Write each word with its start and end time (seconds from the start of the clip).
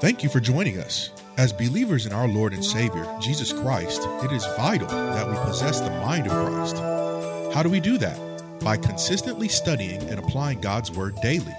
Thank 0.00 0.22
you 0.22 0.30
for 0.30 0.40
joining 0.40 0.78
us. 0.78 1.10
As 1.36 1.52
believers 1.52 2.06
in 2.06 2.12
our 2.14 2.26
Lord 2.26 2.54
and 2.54 2.64
Savior, 2.64 3.06
Jesus 3.20 3.52
Christ, 3.52 4.00
it 4.24 4.32
is 4.32 4.46
vital 4.56 4.88
that 4.88 5.28
we 5.28 5.36
possess 5.44 5.80
the 5.80 5.90
mind 5.90 6.26
of 6.26 6.32
Christ. 6.32 6.76
How 7.54 7.62
do 7.62 7.68
we 7.68 7.80
do 7.80 7.98
that? 7.98 8.18
By 8.60 8.78
consistently 8.78 9.46
studying 9.48 10.00
and 10.04 10.18
applying 10.18 10.62
God's 10.62 10.90
Word 10.90 11.16
daily. 11.16 11.54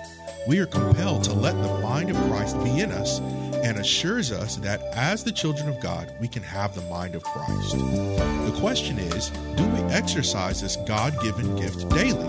We 0.47 0.57
are 0.57 0.65
compelled 0.65 1.23
to 1.25 1.33
let 1.33 1.53
the 1.61 1.81
mind 1.83 2.09
of 2.09 2.15
Christ 2.31 2.57
be 2.63 2.79
in 2.79 2.91
us 2.91 3.19
and 3.63 3.77
assures 3.77 4.31
us 4.31 4.55
that 4.55 4.81
as 4.95 5.23
the 5.23 5.31
children 5.31 5.69
of 5.69 5.79
God, 5.79 6.11
we 6.19 6.27
can 6.27 6.41
have 6.41 6.73
the 6.73 6.81
mind 6.89 7.13
of 7.13 7.23
Christ. 7.23 7.77
The 7.77 8.57
question 8.59 8.97
is 8.97 9.29
do 9.55 9.67
we 9.67 9.81
exercise 9.93 10.61
this 10.61 10.77
God 10.87 11.15
given 11.21 11.55
gift 11.57 11.87
daily? 11.89 12.27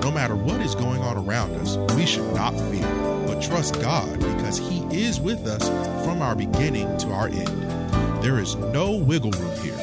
No 0.00 0.10
matter 0.10 0.34
what 0.34 0.62
is 0.62 0.74
going 0.74 1.02
on 1.02 1.18
around 1.18 1.52
us, 1.56 1.76
we 1.94 2.06
should 2.06 2.32
not 2.32 2.52
fear, 2.70 3.09
trust 3.40 3.80
God 3.80 4.18
because 4.18 4.58
He 4.58 4.80
is 4.90 5.20
with 5.20 5.46
us 5.46 5.68
from 6.04 6.22
our 6.22 6.34
beginning 6.34 6.96
to 6.98 7.08
our 7.12 7.28
end. 7.28 8.22
There 8.22 8.38
is 8.38 8.54
no 8.56 8.92
wiggle 8.96 9.30
room 9.32 9.56
here. 9.62 9.76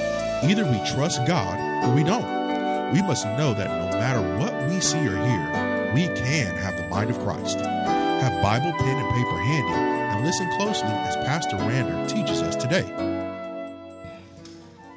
Either 0.44 0.66
we 0.66 0.78
trust 0.94 1.26
God 1.26 1.58
or 1.84 1.96
we 1.96 2.04
don't. 2.04 2.94
We 2.94 3.02
must 3.02 3.26
know 3.26 3.54
that 3.54 3.92
no 3.92 3.98
matter 3.98 4.22
what 4.40 4.70
we 4.70 4.80
see 4.80 5.00
or 5.00 5.18
hear, 5.18 5.92
we 5.94 6.08
can 6.16 6.56
have 6.56 6.78
the 6.78 6.88
mind 6.88 7.10
of 7.10 7.20
Christ. 7.20 7.60
Have 7.60 8.42
Bible, 8.42 8.72
pen, 8.78 8.98
and 8.98 9.16
paper 9.16 9.38
handy 9.40 9.74
and 10.18 10.26
listen 10.26 10.50
closely 10.58 10.90
as 10.90 11.16
Pastor 11.18 11.58
Rander 11.58 12.08
teaches 12.08 12.42
us 12.42 12.56
today. 12.56 12.86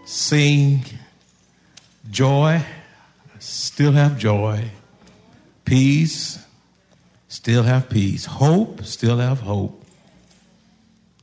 Sing 0.05 0.85
joy, 2.11 2.63
still 3.39 3.93
have 3.93 4.19
joy. 4.19 4.71
Peace, 5.65 6.45
still 7.41 7.63
have 7.63 7.89
peace. 7.89 8.27
Hope, 8.27 8.85
still 8.85 9.17
have 9.17 9.41
hope. 9.41 9.83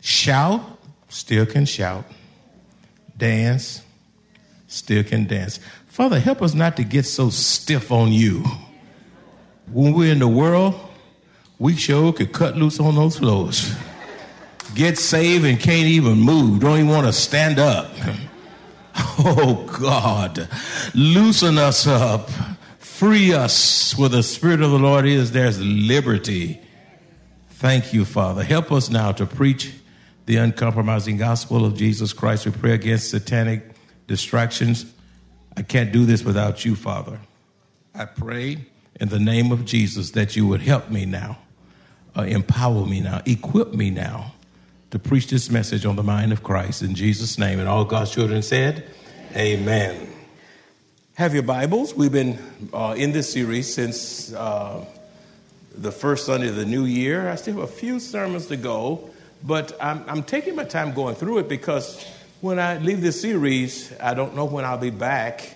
Shout, 0.01 0.63
still 1.09 1.45
can 1.45 1.65
shout. 1.65 2.05
Dance, 3.15 3.83
still 4.65 5.03
can 5.03 5.27
dance. 5.27 5.59
Father, 5.89 6.19
help 6.19 6.41
us 6.41 6.55
not 6.55 6.75
to 6.77 6.83
get 6.83 7.05
so 7.05 7.29
stiff 7.29 7.91
on 7.91 8.11
you. 8.11 8.43
When 9.71 9.93
we're 9.93 10.11
in 10.11 10.17
the 10.17 10.27
world, 10.27 10.73
we 11.59 11.75
sure 11.75 12.11
could 12.11 12.33
cut 12.33 12.57
loose 12.57 12.79
on 12.79 12.95
those 12.95 13.19
floors. 13.19 13.75
Get 14.73 14.97
saved 14.97 15.45
and 15.45 15.59
can't 15.59 15.87
even 15.87 16.17
move, 16.19 16.61
don't 16.61 16.79
even 16.79 16.89
want 16.89 17.05
to 17.05 17.13
stand 17.13 17.59
up. 17.59 17.91
Oh 19.19 19.67
God, 19.79 20.47
loosen 20.95 21.59
us 21.59 21.85
up, 21.85 22.29
free 22.97 23.31
us 23.31 23.95
where 23.95 24.09
the 24.09 24.23
Spirit 24.23 24.59
of 24.59 24.71
the 24.71 24.79
Lord 24.79 25.05
is, 25.05 25.31
there's 25.31 25.61
liberty. 25.61 26.59
Thank 27.49 27.93
you, 27.93 28.05
Father. 28.05 28.43
Help 28.43 28.71
us 28.71 28.89
now 28.89 29.11
to 29.11 29.27
preach 29.27 29.71
the 30.25 30.37
uncompromising 30.37 31.17
gospel 31.17 31.63
of 31.63 31.77
Jesus 31.77 32.11
Christ. 32.11 32.47
We 32.47 32.53
pray 32.53 32.73
against 32.73 33.11
satanic 33.11 33.61
distractions. 34.07 34.91
I 35.55 35.61
can't 35.61 35.91
do 35.91 36.07
this 36.07 36.23
without 36.23 36.65
you, 36.65 36.75
Father. 36.75 37.19
I 37.93 38.05
pray 38.05 38.65
in 38.99 39.09
the 39.09 39.19
name 39.19 39.51
of 39.51 39.63
Jesus 39.63 40.11
that 40.11 40.35
you 40.35 40.47
would 40.47 40.61
help 40.61 40.89
me 40.89 41.05
now, 41.05 41.37
uh, 42.17 42.23
empower 42.23 42.83
me 42.87 42.99
now, 42.99 43.21
equip 43.27 43.75
me 43.75 43.91
now 43.91 44.33
to 44.89 44.97
preach 44.97 45.27
this 45.27 45.51
message 45.51 45.85
on 45.85 45.97
the 45.97 46.03
mind 46.03 46.31
of 46.31 46.41
Christ 46.41 46.81
in 46.81 46.95
Jesus' 46.95 47.37
name. 47.37 47.59
And 47.59 47.69
all 47.69 47.85
God's 47.85 48.09
children 48.09 48.41
said, 48.41 48.89
Amen. 49.35 50.16
Have 51.17 51.33
your 51.33 51.41
Bibles. 51.41 51.95
We've 51.95 52.11
been 52.11 52.37
uh, 52.71 52.93
in 52.95 53.11
this 53.11 53.33
series 53.33 53.73
since 53.73 54.31
uh, 54.33 54.85
the 55.75 55.91
first 55.91 56.27
Sunday 56.27 56.49
of 56.49 56.55
the 56.55 56.63
new 56.63 56.85
year. 56.85 57.27
I 57.27 57.33
still 57.33 57.55
have 57.55 57.63
a 57.63 57.67
few 57.67 57.99
sermons 57.99 58.45
to 58.45 58.55
go, 58.55 59.09
but 59.43 59.75
I'm, 59.81 60.03
I'm 60.07 60.21
taking 60.21 60.55
my 60.55 60.63
time 60.63 60.93
going 60.93 61.15
through 61.15 61.39
it 61.39 61.49
because 61.49 62.05
when 62.41 62.59
I 62.59 62.77
leave 62.77 63.01
this 63.01 63.19
series, 63.19 63.91
I 63.99 64.13
don't 64.13 64.35
know 64.35 64.45
when 64.45 64.63
I'll 64.63 64.77
be 64.77 64.91
back 64.91 65.55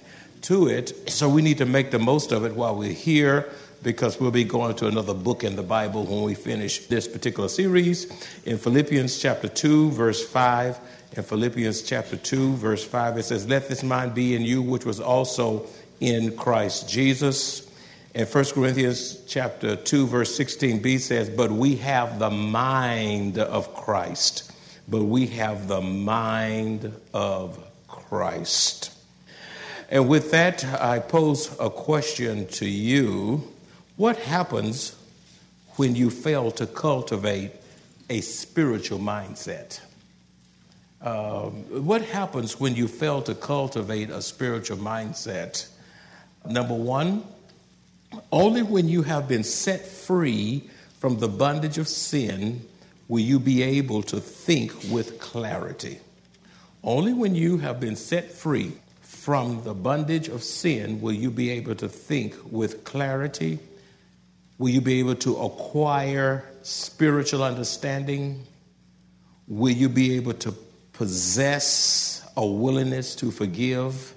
to 0.50 0.68
it. 0.68 1.12
So 1.12 1.30
we 1.30 1.44
need 1.44 1.60
to 1.60 1.68
make 1.68 1.92
the 1.92 2.00
most 2.00 2.32
of 2.32 2.44
it 2.44 2.56
while 2.56 2.76
we're 2.76 2.92
here 2.92 3.52
because 3.84 4.20
we'll 4.20 4.32
be 4.32 4.44
going 4.44 4.76
to 4.76 4.88
another 4.88 5.14
book 5.14 5.44
in 5.44 5.56
the 5.56 5.64
Bible 5.64 6.04
when 6.06 6.24
we 6.24 6.36
finish 6.36 6.86
this 6.88 7.08
particular 7.08 7.50
series. 7.50 8.06
In 8.46 8.58
Philippians 8.58 9.20
chapter 9.20 9.48
2, 9.48 9.92
verse 9.92 10.26
5, 10.26 10.80
in 11.18 11.24
Philippians 11.24 11.82
chapter 11.82 12.16
2, 12.16 12.54
verse 12.54 12.84
5, 12.84 13.18
it 13.18 13.24
says, 13.24 13.48
Let 13.48 13.68
this 13.68 13.84
mind 13.84 14.14
be 14.14 14.36
in 14.36 14.44
you, 14.44 14.62
which 14.62 14.86
was 14.86 15.00
also 15.00 15.66
in 16.00 16.36
Christ 16.38 16.90
Jesus. 16.90 17.70
In 18.14 18.26
1 18.26 18.46
Corinthians 18.46 19.24
chapter 19.28 19.76
2, 19.76 20.08
verse 20.08 20.38
16b 20.38 21.00
says, 21.00 21.30
But 21.30 21.52
we 21.52 21.76
have 21.78 22.20
the 22.20 22.30
mind 22.30 23.38
of 23.40 23.74
Christ. 23.74 24.52
But 24.88 25.04
we 25.04 25.28
have 25.28 25.68
the 25.68 25.82
mind 25.82 26.94
of 27.14 27.58
Christ. 27.88 28.92
And 29.90 30.08
with 30.08 30.32
that, 30.32 30.64
I 30.64 31.00
pose 31.00 31.54
a 31.60 31.70
question 31.70 32.48
to 32.48 32.66
you. 32.66 33.51
What 34.02 34.18
happens 34.18 34.96
when 35.76 35.96
you 35.96 36.10
fail 36.10 36.50
to 36.54 36.66
cultivate 36.66 37.52
a 38.10 38.22
spiritual 38.22 38.98
mindset? 38.98 39.80
Um, 41.04 41.86
what 41.86 42.02
happens 42.02 42.60
when 42.60 42.76
you 42.76 42.88
fail 42.88 43.22
to 43.22 43.36
cultivate 43.36 44.10
a 44.10 44.24
spiritual 44.24 44.78
mindset? 44.78 45.68
Number 46.50 46.74
one, 46.74 47.26
only 48.32 48.64
when 48.64 48.90
you 48.90 49.04
have 49.04 49.28
been 49.28 49.44
set 49.44 49.86
free 49.86 50.68
from 50.98 51.20
the 51.20 51.28
bondage 51.28 51.78
of 51.78 51.88
sin 51.88 52.66
will 53.08 53.20
you 53.20 53.38
be 53.38 53.62
able 53.62 54.02
to 54.02 54.20
think 54.20 54.74
with 54.90 55.20
clarity. 55.20 56.00
Only 56.84 57.14
when 57.14 57.36
you 57.36 57.60
have 57.60 57.80
been 57.80 57.96
set 57.96 58.32
free 58.32 58.72
from 59.02 59.64
the 59.64 59.76
bondage 59.76 60.28
of 60.28 60.42
sin 60.42 61.02
will 61.02 61.14
you 61.14 61.30
be 61.30 61.52
able 61.52 61.76
to 61.76 61.88
think 61.88 62.36
with 62.50 62.84
clarity. 62.84 63.60
Will 64.62 64.70
you 64.70 64.82
be 64.82 65.00
able 65.00 65.16
to 65.16 65.38
acquire 65.38 66.46
spiritual 66.62 67.44
understanding? 67.44 68.46
Will 69.48 69.74
you 69.74 69.90
be 69.90 70.18
able 70.18 70.34
to 70.34 70.54
possess 70.94 72.24
a 72.38 72.46
willingness 72.46 73.16
to 73.16 73.32
forgive? 73.32 74.14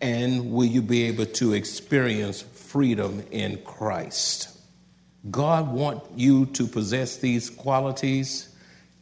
And 0.00 0.52
will 0.52 0.64
you 0.64 0.80
be 0.80 1.02
able 1.02 1.26
to 1.26 1.52
experience 1.52 2.40
freedom 2.40 3.22
in 3.30 3.58
Christ? 3.58 4.58
God 5.30 5.70
wants 5.70 6.08
you 6.16 6.46
to 6.46 6.66
possess 6.66 7.18
these 7.18 7.50
qualities, 7.50 8.48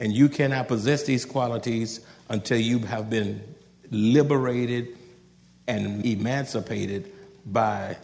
and 0.00 0.12
you 0.12 0.28
cannot 0.28 0.66
possess 0.66 1.04
these 1.04 1.24
qualities 1.24 2.00
until 2.28 2.58
you 2.58 2.80
have 2.80 3.08
been 3.08 3.40
liberated 3.92 4.98
and 5.68 6.04
emancipated 6.04 7.12
by 7.46 7.96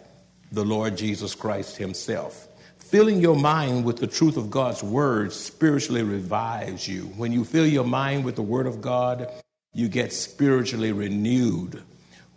the 0.53 0.63
Lord 0.63 0.95
Jesus 0.95 1.33
Christ 1.33 1.77
Himself. 1.77 2.47
Filling 2.77 3.19
your 3.19 3.35
mind 3.35 3.85
with 3.85 3.97
the 3.97 4.05
truth 4.05 4.37
of 4.37 4.51
God's 4.51 4.83
word 4.83 5.33
spiritually 5.33 6.03
revives 6.03 6.87
you. 6.87 7.05
When 7.17 7.31
you 7.31 7.43
fill 7.43 7.65
your 7.65 7.85
mind 7.85 8.23
with 8.23 8.35
the 8.35 8.43
word 8.43 8.67
of 8.67 8.79
God, 8.79 9.27
you 9.73 9.87
get 9.87 10.13
spiritually 10.13 10.91
renewed. 10.91 11.81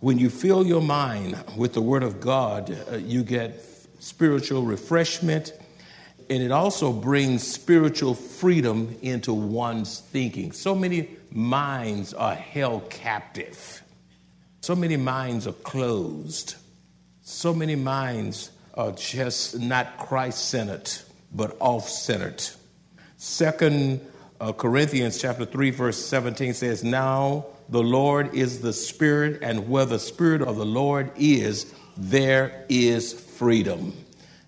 When 0.01 0.19
you 0.19 0.31
fill 0.31 0.67
your 0.67 0.81
mind 0.81 1.37
with 1.59 1.75
the 1.75 1.83
word 1.83 2.03
of 2.03 2.19
God, 2.19 2.75
uh, 2.91 2.97
you 2.97 3.23
get 3.23 3.63
spiritual 3.99 4.63
refreshment 4.63 5.53
and 6.31 6.43
it 6.43 6.51
also 6.51 6.93
brings 6.93 7.47
spiritual 7.47 8.15
freedom 8.15 8.97
into 9.03 9.33
one's 9.33 10.01
thinking. 10.01 10.53
So 10.53 10.75
many 10.75 11.11
minds 11.31 12.15
are 12.15 12.35
held 12.35 12.91
captive. 12.91 13.83
So 14.63 14.75
many 14.75 14.97
minds 14.97 15.47
are 15.47 15.53
closed. 15.53 16.57
So 17.29 17.53
many 17.53 17.75
minds 17.75 18.53
are 18.75 18.93
just 18.93 19.59
not 19.59 19.99
Christ 19.99 20.49
centered, 20.49 20.89
but 21.35 21.57
off 21.59 21.89
centered. 21.89 22.41
Second 23.17 24.01
uh, 24.41 24.53
Corinthians 24.53 25.21
chapter 25.21 25.45
3, 25.45 25.71
verse 25.71 26.07
17 26.07 26.55
says, 26.55 26.85
Now 26.85 27.47
the 27.69 27.83
Lord 27.83 28.33
is 28.33 28.61
the 28.61 28.73
Spirit, 28.73 29.41
and 29.43 29.69
where 29.69 29.87
the 29.87 29.99
Spirit 29.99 30.41
of 30.41 30.55
the 30.55 30.65
Lord 30.65 31.11
is, 31.17 31.75
there 31.97 32.65
is 32.69 33.13
freedom. 33.13 33.93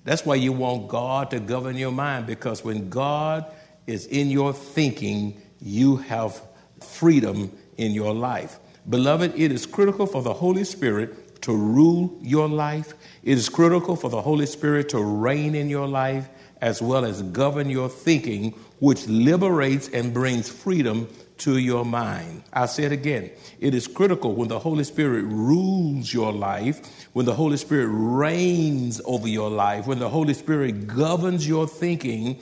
That's 0.04 0.25
why 0.25 0.36
you 0.36 0.52
want 0.52 0.86
God 0.86 1.32
to 1.32 1.40
govern 1.40 1.76
your 1.76 1.90
mind, 1.90 2.28
because 2.28 2.62
when 2.62 2.90
God 2.90 3.44
is 3.88 4.06
in 4.06 4.30
your 4.30 4.52
thinking, 4.52 5.42
you 5.60 5.96
have 5.96 6.40
freedom 6.80 7.50
in 7.76 7.90
your 7.90 8.14
life. 8.14 8.60
Beloved, 8.88 9.34
it 9.36 9.50
is 9.50 9.66
critical 9.66 10.06
for 10.06 10.22
the 10.22 10.32
Holy 10.32 10.62
Spirit 10.62 11.27
to 11.43 11.55
rule 11.55 12.17
your 12.20 12.49
life. 12.49 12.94
It 13.23 13.38
is 13.38 13.49
critical 13.49 13.96
for 13.96 14.11
the 14.11 14.20
Holy 14.20 14.46
Spirit 14.46 14.88
to 14.90 15.02
reign 15.02 15.55
in 15.55 15.69
your 15.69 15.87
life 15.87 16.29
as 16.61 16.82
well 16.82 17.05
as 17.05 17.23
govern 17.23 17.70
your 17.70 17.88
thinking, 17.88 18.52
which 18.81 19.06
liberates 19.06 19.88
and 19.88 20.12
brings 20.12 20.49
freedom 20.49 21.08
to 21.38 21.58
your 21.58 21.85
mind. 21.85 22.43
I'll 22.52 22.69
say 22.69 22.85
it 22.85 22.93
again. 22.93 23.31
It 23.61 23.75
is 23.75 23.87
critical 23.87 24.35
when 24.35 24.49
the 24.49 24.58
Holy 24.58 24.85
Spirit 24.85 25.25
rules 25.25 26.12
your 26.12 26.32
life, 26.32 26.81
when 27.12 27.26
the 27.26 27.35
Holy 27.35 27.56
Spirit 27.56 27.88
reigns 27.88 29.00
over 29.05 29.29
your 29.29 29.50
life, 29.50 29.87
when 29.87 29.99
the 29.99 30.08
Holy 30.08 30.35
Spirit 30.35 30.87
governs 30.87 31.46
your 31.46 31.67
thinking, 31.67 32.40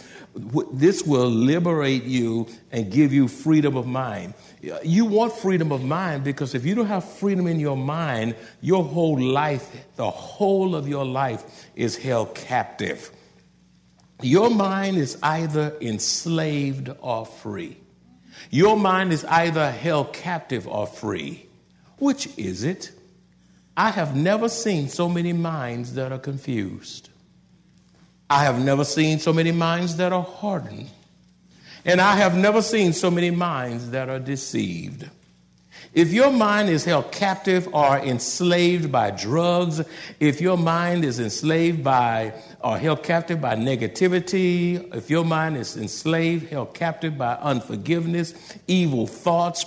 this 0.72 1.02
will 1.02 1.28
liberate 1.28 2.04
you 2.04 2.46
and 2.72 2.90
give 2.90 3.12
you 3.12 3.28
freedom 3.28 3.76
of 3.76 3.86
mind. 3.86 4.34
You 4.82 5.04
want 5.04 5.32
freedom 5.32 5.72
of 5.72 5.82
mind 5.82 6.24
because 6.24 6.54
if 6.54 6.64
you 6.64 6.74
don't 6.74 6.86
have 6.86 7.04
freedom 7.04 7.46
in 7.46 7.60
your 7.60 7.76
mind, 7.76 8.34
your 8.60 8.84
whole 8.84 9.18
life, 9.18 9.70
the 9.96 10.10
whole 10.10 10.74
of 10.74 10.88
your 10.88 11.04
life 11.04 11.68
is 11.74 11.96
held 11.96 12.34
captive. 12.34 13.10
Your 14.22 14.50
mind 14.50 14.96
is 14.96 15.18
either 15.22 15.76
enslaved 15.80 16.90
or 17.00 17.26
free. 17.26 17.76
Your 18.50 18.76
mind 18.76 19.12
is 19.12 19.24
either 19.24 19.70
held 19.70 20.12
captive 20.12 20.66
or 20.66 20.86
free. 20.86 21.46
Which 21.98 22.28
is 22.36 22.62
it? 22.62 22.92
I 23.76 23.90
have 23.90 24.16
never 24.16 24.48
seen 24.48 24.88
so 24.88 25.08
many 25.08 25.32
minds 25.32 25.94
that 25.94 26.12
are 26.12 26.18
confused. 26.18 27.10
I 28.28 28.44
have 28.44 28.58
never 28.58 28.84
seen 28.84 29.18
so 29.18 29.32
many 29.32 29.52
minds 29.52 29.96
that 29.96 30.12
are 30.12 30.22
hardened. 30.22 30.88
And 31.84 32.00
I 32.00 32.16
have 32.16 32.36
never 32.36 32.62
seen 32.62 32.92
so 32.92 33.10
many 33.10 33.30
minds 33.30 33.90
that 33.90 34.08
are 34.08 34.18
deceived. 34.18 35.08
If 35.96 36.12
your 36.12 36.30
mind 36.30 36.68
is 36.68 36.84
held 36.84 37.10
captive 37.10 37.74
or 37.74 37.96
enslaved 37.96 38.92
by 38.92 39.12
drugs, 39.12 39.80
if 40.20 40.42
your 40.42 40.58
mind 40.58 41.06
is 41.06 41.18
enslaved 41.18 41.82
by 41.82 42.34
or 42.62 42.76
held 42.76 43.02
captive 43.02 43.40
by 43.40 43.56
negativity, 43.56 44.94
if 44.94 45.08
your 45.08 45.24
mind 45.24 45.56
is 45.56 45.78
enslaved, 45.78 46.50
held 46.50 46.74
captive 46.74 47.16
by 47.16 47.36
unforgiveness, 47.36 48.34
evil 48.66 49.06
thoughts, 49.06 49.64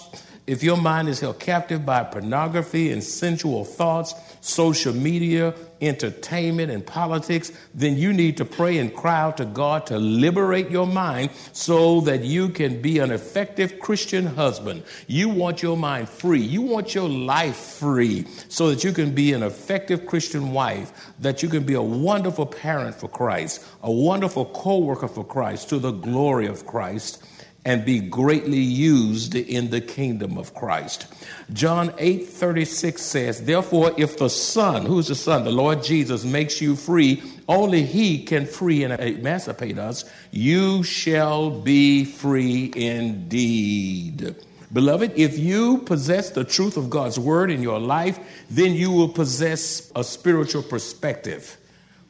if 0.50 0.64
your 0.64 0.78
mind 0.78 1.08
is 1.08 1.20
held 1.20 1.40
captive 1.40 1.86
by 1.86 2.04
pornography 2.04 2.92
and 2.92 3.04
sensual 3.04 3.64
thoughts, 3.64 4.16
social 4.42 4.96
media, 4.96 5.54
entertainment, 5.80 6.72
and 6.72 6.84
politics, 6.84 7.52
then 7.76 7.98
you 7.98 8.12
need 8.12 8.36
to 8.38 8.46
pray 8.46 8.80
and 8.80 8.96
cry 8.96 9.20
out 9.22 9.38
to 9.38 9.46
God 9.46 9.86
to 9.86 10.00
liberate 10.00 10.72
your 10.72 10.88
mind 10.88 11.30
so 11.54 12.02
that 12.02 12.24
you 12.24 12.50
can 12.50 12.82
be 12.82 12.98
an 12.98 13.12
effective 13.12 13.80
Christian 13.80 14.26
husband. 14.26 14.82
You 15.06 15.30
want 15.30 15.62
your 15.62 15.78
mind 15.78 16.10
free. 16.10 16.42
You 16.42 16.64
want 16.64 16.96
your 16.96 17.08
life 17.08 17.56
free 17.56 18.26
so 18.48 18.72
that 18.72 18.84
you 18.84 18.92
can 18.92 19.14
be 19.14 19.34
an 19.34 19.44
effective 19.44 20.08
Christian 20.08 20.52
wife, 20.52 21.14
that 21.20 21.44
you 21.44 21.50
can 21.50 21.64
be 21.64 21.76
a 21.76 21.82
wonderful 21.84 22.48
parent 22.48 22.96
for 22.96 23.08
Christ, 23.08 23.64
a 23.84 23.92
wonderful 23.92 24.46
co 24.46 24.80
worker 24.80 25.08
for 25.08 25.24
Christ 25.24 25.70
to 25.70 25.78
the 25.78 25.92
glory 25.92 26.48
of 26.48 26.66
Christ 26.66 27.24
and 27.66 27.86
be 27.86 28.00
greatly 28.00 28.60
used 28.60 29.36
in 29.36 29.70
the 29.70 29.82
kingdom 29.82 30.38
of 30.38 30.54
Christ. 30.54 31.08
John 31.52 31.94
8 31.98 32.26
36 32.26 33.02
says, 33.02 33.44
Therefore, 33.44 33.94
if 33.98 34.18
the 34.18 34.30
Son, 34.30 34.86
who's 34.86 35.08
the 35.08 35.16
Son, 35.16 35.44
the 35.44 35.52
Lord 35.52 35.84
Jesus, 35.84 36.24
makes 36.24 36.62
you 36.62 36.76
free, 36.76 37.22
only 37.48 37.84
He 37.84 38.24
can 38.24 38.46
free 38.46 38.84
and 38.84 38.94
emancipate 39.00 39.78
us, 39.78 40.06
you 40.32 40.84
shall 40.84 41.50
be 41.50 42.06
free 42.06 42.72
indeed. 42.76 44.36
Beloved, 44.72 45.14
if 45.16 45.38
you 45.38 45.80
possess 45.80 46.30
the 46.30 46.44
truth 46.44 46.78
of 46.78 46.92
God's 46.92 47.18
word 47.18 47.50
in 47.50 47.64
your 47.64 47.80
life, 47.80 48.20
then 48.52 48.74
you 48.74 48.92
will 48.92 49.10
possess 49.10 49.92
a 49.96 50.04
spiritual 50.04 50.62
perspective. 50.62 51.59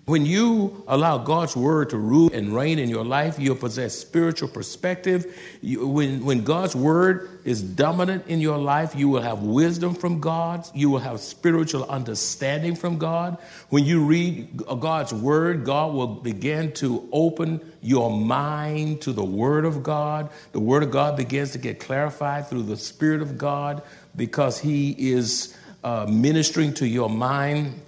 When 0.10 0.26
you 0.26 0.84
allow 0.88 1.20
God's 1.20 1.56
word 1.56 1.92
to 1.92 1.98
rule 2.00 2.32
and 2.34 2.56
reign 2.56 2.80
in 2.80 2.90
your 2.90 3.06
life, 3.06 3.38
you'll 3.38 3.56
possess 3.56 3.94
spiritual 3.94 4.50
perspective. 4.50 5.40
You, 5.62 5.88
when, 5.88 6.26
when 6.26 6.44
God's 6.44 6.76
word 6.76 7.42
is 7.44 7.62
dominant 7.62 8.26
in 8.26 8.42
your 8.42 8.58
life, 8.58 8.96
you 8.96 9.08
will 9.08 9.22
have 9.22 9.44
wisdom 9.44 9.94
from 9.94 10.20
God. 10.20 10.68
You 10.74 10.90
will 10.90 10.98
have 10.98 11.20
spiritual 11.20 11.86
understanding 11.86 12.76
from 12.76 12.98
God. 12.98 13.38
When 13.70 13.86
you 13.86 14.04
read 14.04 14.58
God's 14.58 15.14
word, 15.14 15.64
God 15.64 15.94
will 15.94 16.08
begin 16.08 16.72
to 16.74 17.08
open 17.12 17.62
your 17.84 18.10
mind 18.10 19.02
to 19.02 19.14
the 19.14 19.24
word 19.24 19.64
of 19.64 19.84
God. 19.84 20.32
The 20.54 20.60
word 20.60 20.82
of 20.82 20.90
God 20.90 21.18
begins 21.18 21.52
to 21.52 21.60
get 21.60 21.80
clarified 21.80 22.48
through 22.48 22.64
the 22.64 22.78
Spirit 22.78 23.22
of 23.22 23.38
God 23.38 23.84
because 24.16 24.58
He 24.58 25.12
is 25.12 25.56
uh, 25.84 26.08
ministering 26.10 26.74
to 26.74 26.88
your 26.88 27.12
mind 27.12 27.80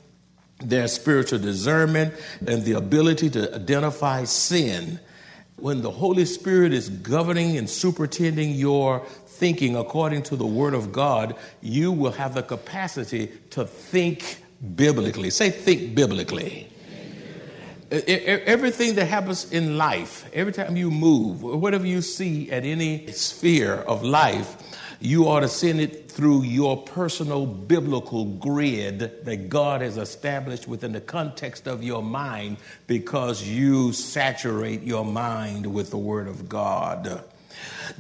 their 0.64 0.88
spiritual 0.88 1.40
discernment 1.40 2.14
and 2.46 2.64
the 2.64 2.74
ability 2.74 3.30
to 3.32 3.56
identify 3.56 4.24
sin. 4.24 5.00
When 5.58 5.82
the 5.82 5.92
Holy 5.92 6.26
Spirit 6.26 6.74
is 6.74 6.90
governing 6.90 7.58
and 7.58 7.70
superintending 7.70 8.52
your 8.52 9.06
thinking 9.26 9.76
according 9.76 10.24
to 10.24 10.36
the 10.36 10.46
Word 10.46 10.74
of 10.74 10.92
God, 10.92 11.36
you 11.62 11.92
will 11.92 12.12
have 12.12 12.34
the 12.34 12.44
capacity 12.44 13.32
to 13.52 13.66
think 13.66 14.38
biblically. 14.76 15.30
Say, 15.30 15.50
think 15.50 15.96
biblically. 15.96 16.68
Everything 17.92 18.96
that 18.96 19.06
happens 19.06 19.52
in 19.52 19.78
life, 19.78 20.30
every 20.34 20.54
time 20.54 20.78
you 20.78 20.90
move, 20.90 21.44
whatever 21.44 21.86
you 21.86 22.02
see 22.02 22.50
at 22.50 22.64
any 22.64 23.12
sphere 23.12 23.76
of 23.76 24.02
life, 24.04 24.56
you 25.02 25.28
ought 25.28 25.42
to 25.42 25.48
send 25.48 25.82
it 25.82 26.12
through 26.12 26.44
your 26.44 26.84
personal 26.84 27.46
biblical 27.46 28.26
grid 28.26 29.26
that 29.26 29.50
God 29.50 29.82
has 29.82 29.98
established 29.98 30.68
within 30.68 30.92
the 30.92 31.02
context 31.02 31.68
of 31.68 31.84
your 31.84 32.04
mind 32.04 32.58
because 32.88 33.44
you 33.44 33.94
saturate 33.94 34.84
your 34.84 35.06
mind 35.06 35.74
with 35.74 35.90
the 35.90 35.98
Word 35.98 36.28
of 36.28 36.48
God. 36.48 37.24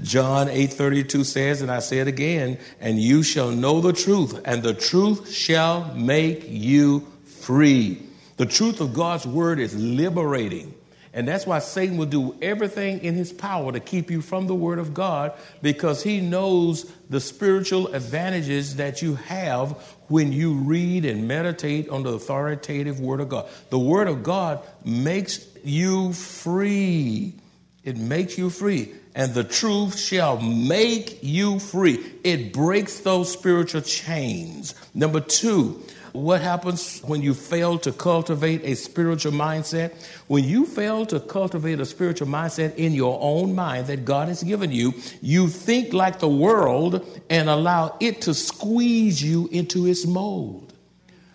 John 0.02 0.48
8:32 0.48 1.26
says, 1.26 1.62
and 1.62 1.72
I 1.72 1.80
say 1.80 2.00
it 2.00 2.08
again, 2.08 2.58
and 2.80 3.00
you 3.00 3.24
shall 3.24 3.52
know 3.52 3.82
the 3.82 3.94
truth, 3.94 4.40
and 4.46 4.64
the 4.64 4.74
truth 4.74 5.32
shall 5.32 5.94
make 5.94 6.46
you 6.48 7.08
free. 7.26 8.02
The 8.38 8.46
truth 8.46 8.82
of 8.82 8.94
God's 8.94 9.26
word 9.26 9.60
is 9.60 9.76
liberating. 9.76 10.74
And 11.14 11.28
that's 11.28 11.46
why 11.46 11.60
Satan 11.60 11.98
will 11.98 12.06
do 12.06 12.36
everything 12.42 13.04
in 13.04 13.16
his 13.16 13.34
power 13.34 13.72
to 13.72 13.80
keep 13.82 14.10
you 14.10 14.22
from 14.22 14.48
the 14.48 14.56
Word 14.56 14.80
of 14.80 14.94
God 14.94 15.34
because 15.62 16.04
he 16.04 16.22
knows 16.22 16.90
the 17.10 17.20
spiritual 17.20 17.94
advantages 17.94 18.78
that 18.78 19.02
you 19.02 19.16
have 19.16 19.72
when 20.08 20.32
you 20.32 20.54
read 20.54 21.04
and 21.04 21.28
meditate 21.28 21.90
on 21.90 22.04
the 22.04 22.14
authoritative 22.14 23.02
Word 23.02 23.20
of 23.20 23.28
God. 23.28 23.50
The 23.70 23.80
Word 23.80 24.08
of 24.08 24.24
God 24.24 24.66
makes 24.86 25.46
you 25.64 26.14
free. 26.14 27.36
It 27.84 27.98
makes 27.98 28.38
you 28.38 28.50
free. 28.50 28.94
And 29.14 29.34
the 29.34 29.44
truth 29.44 29.98
shall 30.00 30.40
make 30.40 31.20
you 31.22 31.60
free. 31.60 32.00
It 32.24 32.54
breaks 32.54 33.00
those 33.00 33.30
spiritual 33.30 33.82
chains. 33.82 34.74
Number 34.94 35.20
two, 35.20 35.84
what 36.14 36.42
happens 36.42 37.00
when 37.02 37.22
you 37.22 37.34
fail 37.34 37.78
to 37.80 37.92
cultivate 37.92 38.64
a 38.64 38.76
spiritual 38.76 39.32
mindset? 39.32 39.94
When 40.28 40.44
you 40.44 40.66
fail 40.66 41.06
to 41.06 41.20
cultivate 41.20 41.80
a 41.80 41.86
spiritual 41.86 42.28
mindset 42.28 42.76
in 42.76 42.94
your 42.94 43.18
own 43.22 43.56
mind 43.56 43.88
that 43.88 44.04
God 44.04 44.28
has 44.28 44.44
given 44.44 44.72
you, 44.72 44.94
you 45.22 45.48
think 45.48 45.94
like 45.94 46.20
the 46.20 46.28
world 46.28 47.08
and 47.30 47.50
allow 47.50 47.96
it 48.00 48.22
to 48.24 48.34
squeeze 48.34 49.24
you 49.24 49.48
into 49.52 49.88
its 49.88 50.06
mold. 50.06 50.74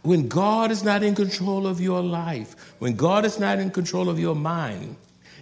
When 0.02 0.28
God 0.28 0.71
is 0.71 0.85
not 0.85 1.02
in 1.02 1.14
control 1.14 1.66
of 1.66 1.80
your 1.80 2.02
life, 2.02 2.54
when 2.78 2.95
God 2.95 3.25
is 3.25 3.40
not 3.40 3.59
in 3.59 3.71
control 3.71 4.09
of 4.09 4.21
your 4.21 4.37
mind, 4.37 4.97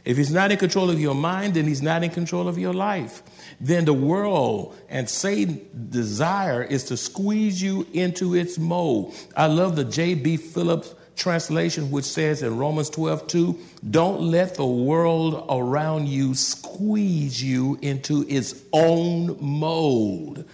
if 0.05 0.17
He's 0.17 0.33
not 0.33 0.53
in 0.53 0.59
control 0.59 0.91
of 0.91 1.01
your 1.01 1.15
mind, 1.15 1.55
then 1.55 1.67
He's 1.67 1.83
not 1.83 2.03
in 2.03 2.11
control 2.11 2.49
of 2.49 2.59
your 2.59 2.75
life 2.75 3.23
then 3.61 3.85
the 3.85 3.95
world 3.95 4.77
and 4.89 5.09
Satan's 5.09 5.59
desire 5.91 6.63
is 6.63 6.85
to 6.85 6.97
squeeze 6.97 7.63
you 7.63 7.87
into 7.93 8.35
its 8.35 8.59
mold. 8.59 9.15
I 9.37 9.47
love 9.47 9.77
the 9.77 9.85
J.B. 9.85 10.39
Phillips 10.39 10.95
translation, 11.17 11.91
which 11.91 12.05
says 12.05 12.43
in 12.43 12.59
Romans 12.59 12.91
12, 12.91 13.27
2, 13.29 13.59
don't 13.91 14.21
let 14.21 14.57
the 14.57 14.67
world 14.67 15.47
around 15.49 16.09
you 16.09 16.35
squeeze 16.35 17.43
you 17.43 17.79
into 17.83 18.27
its 18.29 18.55
own 18.73 19.37
mold. 19.41 20.45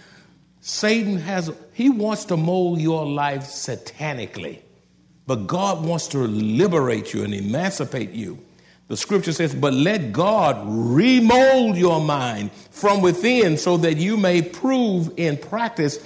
Satan 0.59 1.17
has, 1.17 1.51
he 1.73 1.89
wants 1.89 2.25
to 2.25 2.37
mold 2.37 2.79
your 2.79 3.05
life 3.07 3.41
satanically, 3.41 4.59
but 5.25 5.47
God 5.47 5.83
wants 5.83 6.07
to 6.09 6.19
liberate 6.19 7.13
you 7.13 7.23
and 7.23 7.33
emancipate 7.33 8.11
you. 8.11 8.37
The 8.91 8.97
scripture 8.97 9.31
says, 9.31 9.55
But 9.55 9.73
let 9.73 10.11
God 10.11 10.63
remold 10.67 11.77
your 11.77 12.01
mind 12.01 12.51
from 12.71 13.01
within 13.01 13.55
so 13.55 13.77
that 13.77 13.95
you 13.95 14.17
may 14.17 14.41
prove 14.41 15.13
in 15.15 15.37
practice 15.37 15.97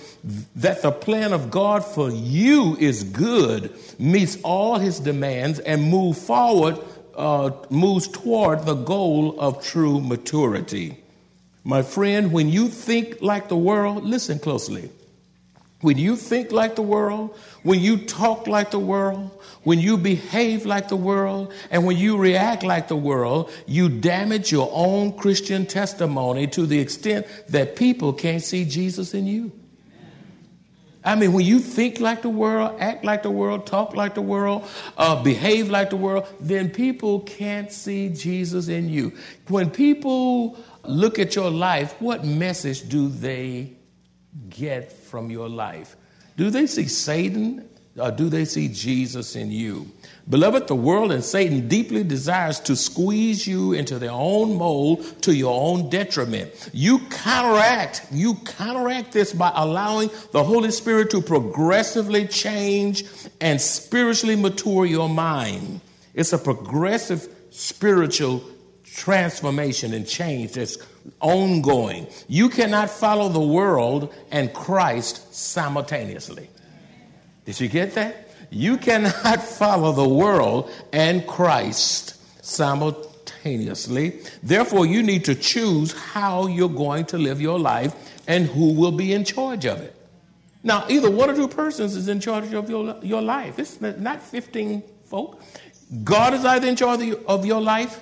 that 0.57 0.83
the 0.83 0.91
plan 0.91 1.33
of 1.33 1.49
God 1.49 1.83
for 1.83 2.11
you 2.11 2.77
is 2.79 3.03
good, 3.03 3.75
meets 3.97 4.37
all 4.43 4.77
his 4.77 4.99
demands, 4.99 5.57
and 5.57 5.89
move 5.89 6.15
forward, 6.15 6.77
uh, 7.15 7.49
moves 7.71 8.07
toward 8.07 8.67
the 8.67 8.75
goal 8.75 9.39
of 9.39 9.65
true 9.65 9.99
maturity. 9.99 10.95
My 11.63 11.81
friend, 11.81 12.31
when 12.31 12.49
you 12.49 12.67
think 12.67 13.19
like 13.19 13.49
the 13.49 13.57
world, 13.57 14.03
listen 14.03 14.37
closely. 14.37 14.91
When 15.85 15.99
you 15.99 16.15
think 16.15 16.51
like 16.51 16.75
the 16.75 16.81
world, 16.81 17.37
when 17.61 17.79
you 17.79 17.97
talk 17.97 18.47
like 18.47 18.71
the 18.71 18.79
world, 18.79 19.29
when 19.61 19.77
you 19.77 19.99
behave 19.99 20.65
like 20.65 20.87
the 20.87 20.95
world, 20.95 21.53
and 21.69 21.85
when 21.85 21.95
you 21.95 22.17
react 22.17 22.63
like 22.63 22.87
the 22.87 22.95
world, 22.95 23.51
you 23.67 23.87
damage 23.87 24.51
your 24.51 24.67
own 24.73 25.15
Christian 25.15 25.67
testimony 25.67 26.47
to 26.47 26.65
the 26.65 26.79
extent 26.79 27.27
that 27.49 27.75
people 27.75 28.13
can't 28.13 28.41
see 28.41 28.65
Jesus 28.65 29.13
in 29.13 29.27
you. 29.27 29.51
I 31.03 31.13
mean, 31.13 31.33
when 31.33 31.45
you 31.45 31.59
think 31.59 31.99
like 31.99 32.23
the 32.23 32.29
world, 32.29 32.77
act 32.79 33.05
like 33.05 33.21
the 33.21 33.29
world, 33.29 33.67
talk 33.67 33.95
like 33.95 34.15
the 34.15 34.23
world, 34.23 34.67
uh, 34.97 35.21
behave 35.21 35.69
like 35.69 35.91
the 35.91 35.97
world, 35.97 36.25
then 36.39 36.71
people 36.71 37.19
can't 37.19 37.71
see 37.71 38.09
Jesus 38.09 38.69
in 38.69 38.89
you. 38.89 39.13
When 39.49 39.69
people 39.69 40.57
look 40.83 41.19
at 41.19 41.35
your 41.35 41.51
life, 41.51 41.93
what 42.01 42.25
message 42.25 42.89
do 42.89 43.07
they 43.07 43.74
get 44.49 44.91
from 44.91 45.29
your 45.29 45.49
life? 45.49 45.95
Do 46.37 46.49
they 46.49 46.67
see 46.67 46.87
Satan 46.87 47.67
or 47.97 48.11
do 48.11 48.27
they 48.27 48.43
see 48.43 48.67
Jesus 48.67 49.35
in 49.35 49.51
you? 49.51 49.89
Beloved, 50.29 50.67
the 50.67 50.75
world 50.75 51.11
and 51.11 51.23
Satan 51.23 51.67
deeply 51.67 52.03
desires 52.03 52.59
to 52.61 52.75
squeeze 52.75 53.47
you 53.47 53.73
into 53.73 53.99
their 53.99 54.11
own 54.11 54.57
mold 54.57 55.21
to 55.21 55.33
your 55.33 55.61
own 55.61 55.89
detriment. 55.89 56.69
You 56.73 56.99
counteract, 57.09 58.07
you 58.11 58.35
counteract 58.35 59.13
this 59.13 59.31
by 59.31 59.51
allowing 59.55 60.09
the 60.31 60.43
Holy 60.43 60.71
Spirit 60.71 61.11
to 61.11 61.21
progressively 61.21 62.27
change 62.27 63.05
and 63.39 63.61
spiritually 63.61 64.35
mature 64.35 64.85
your 64.85 65.07
mind. 65.07 65.79
It's 66.13 66.33
a 66.33 66.37
progressive 66.37 67.29
spiritual 67.51 68.43
transformation 68.83 69.93
and 69.93 70.07
change 70.07 70.53
that's 70.53 70.77
ongoing. 71.19 72.07
You 72.27 72.49
cannot 72.49 72.89
follow 72.89 73.29
the 73.29 73.39
world 73.39 74.13
and 74.31 74.53
Christ 74.53 75.33
simultaneously. 75.33 76.49
Did 77.45 77.59
you 77.59 77.67
get 77.67 77.93
that? 77.95 78.29
You 78.49 78.77
cannot 78.77 79.43
follow 79.43 79.91
the 79.91 80.07
world 80.07 80.71
and 80.91 81.25
Christ 81.27 82.15
simultaneously. 82.43 84.19
Therefore, 84.41 84.85
you 84.85 85.03
need 85.03 85.25
to 85.25 85.35
choose 85.35 85.91
how 85.91 86.47
you're 86.47 86.69
going 86.69 87.05
to 87.05 87.17
live 87.17 87.41
your 87.41 87.59
life 87.59 87.95
and 88.27 88.47
who 88.47 88.73
will 88.73 88.91
be 88.91 89.13
in 89.13 89.23
charge 89.23 89.65
of 89.65 89.81
it. 89.81 89.95
Now, 90.63 90.85
either 90.89 91.11
one 91.11 91.29
or 91.29 91.35
two 91.35 91.47
persons 91.47 91.95
is 91.95 92.07
in 92.07 92.19
charge 92.19 92.51
of 92.53 92.69
your, 92.69 92.97
your 93.03 93.21
life. 93.21 93.59
It's 93.59 93.79
not 93.79 94.23
15 94.23 94.81
folk. 95.05 95.39
God 96.03 96.33
is 96.33 96.43
either 96.43 96.67
in 96.67 96.75
charge 96.75 97.13
of 97.27 97.45
your 97.45 97.61
life 97.61 98.01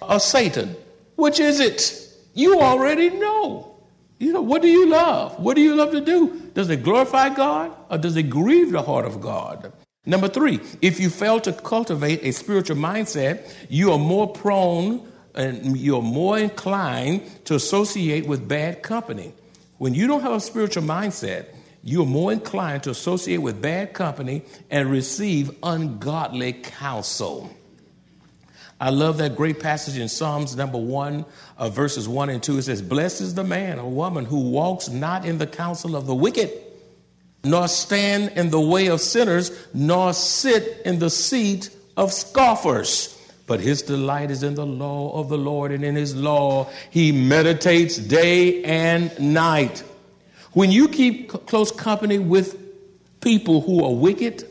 or 0.00 0.20
Satan. 0.20 0.76
Which 1.16 1.40
is 1.40 1.58
it? 1.58 2.03
You 2.34 2.60
already 2.60 3.10
know. 3.10 3.76
You 4.18 4.32
know, 4.32 4.42
what 4.42 4.62
do 4.62 4.68
you 4.68 4.88
love? 4.88 5.38
What 5.38 5.54
do 5.54 5.62
you 5.62 5.74
love 5.74 5.92
to 5.92 6.00
do? 6.00 6.40
Does 6.54 6.70
it 6.70 6.82
glorify 6.82 7.30
God 7.30 7.72
or 7.90 7.98
does 7.98 8.16
it 8.16 8.24
grieve 8.24 8.72
the 8.72 8.82
heart 8.82 9.04
of 9.04 9.20
God? 9.20 9.72
Number 10.06 10.28
three, 10.28 10.60
if 10.82 11.00
you 11.00 11.10
fail 11.10 11.40
to 11.40 11.52
cultivate 11.52 12.22
a 12.22 12.32
spiritual 12.32 12.76
mindset, 12.76 13.50
you 13.68 13.92
are 13.92 13.98
more 13.98 14.30
prone 14.32 15.08
and 15.34 15.76
you're 15.76 16.02
more 16.02 16.38
inclined 16.38 17.44
to 17.46 17.54
associate 17.54 18.26
with 18.26 18.46
bad 18.46 18.82
company. 18.82 19.32
When 19.78 19.94
you 19.94 20.06
don't 20.06 20.20
have 20.20 20.32
a 20.32 20.40
spiritual 20.40 20.84
mindset, 20.84 21.46
you're 21.82 22.06
more 22.06 22.32
inclined 22.32 22.82
to 22.84 22.90
associate 22.90 23.38
with 23.38 23.60
bad 23.60 23.92
company 23.94 24.42
and 24.70 24.90
receive 24.90 25.50
ungodly 25.62 26.52
counsel. 26.52 27.50
I 28.84 28.90
love 28.90 29.16
that 29.16 29.34
great 29.34 29.60
passage 29.60 29.96
in 29.96 30.10
Psalms 30.10 30.56
number 30.56 30.76
one, 30.76 31.24
uh, 31.56 31.70
verses 31.70 32.06
one 32.06 32.28
and 32.28 32.42
two. 32.42 32.58
It 32.58 32.64
says, 32.64 32.82
Blessed 32.82 33.22
is 33.22 33.34
the 33.34 33.42
man 33.42 33.78
or 33.78 33.90
woman 33.90 34.26
who 34.26 34.50
walks 34.50 34.90
not 34.90 35.24
in 35.24 35.38
the 35.38 35.46
counsel 35.46 35.96
of 35.96 36.04
the 36.04 36.14
wicked, 36.14 36.52
nor 37.44 37.66
stand 37.66 38.36
in 38.36 38.50
the 38.50 38.60
way 38.60 38.88
of 38.88 39.00
sinners, 39.00 39.50
nor 39.72 40.12
sit 40.12 40.82
in 40.84 40.98
the 40.98 41.08
seat 41.08 41.70
of 41.96 42.12
scoffers. 42.12 43.18
But 43.46 43.60
his 43.60 43.80
delight 43.80 44.30
is 44.30 44.42
in 44.42 44.54
the 44.54 44.66
law 44.66 45.18
of 45.18 45.30
the 45.30 45.38
Lord, 45.38 45.72
and 45.72 45.82
in 45.82 45.94
his 45.94 46.14
law 46.14 46.68
he 46.90 47.10
meditates 47.10 47.96
day 47.96 48.64
and 48.64 49.18
night. 49.18 49.82
When 50.52 50.70
you 50.70 50.88
keep 50.88 51.30
close 51.46 51.72
company 51.72 52.18
with 52.18 52.60
people 53.22 53.62
who 53.62 53.82
are 53.82 53.94
wicked, 53.94 54.46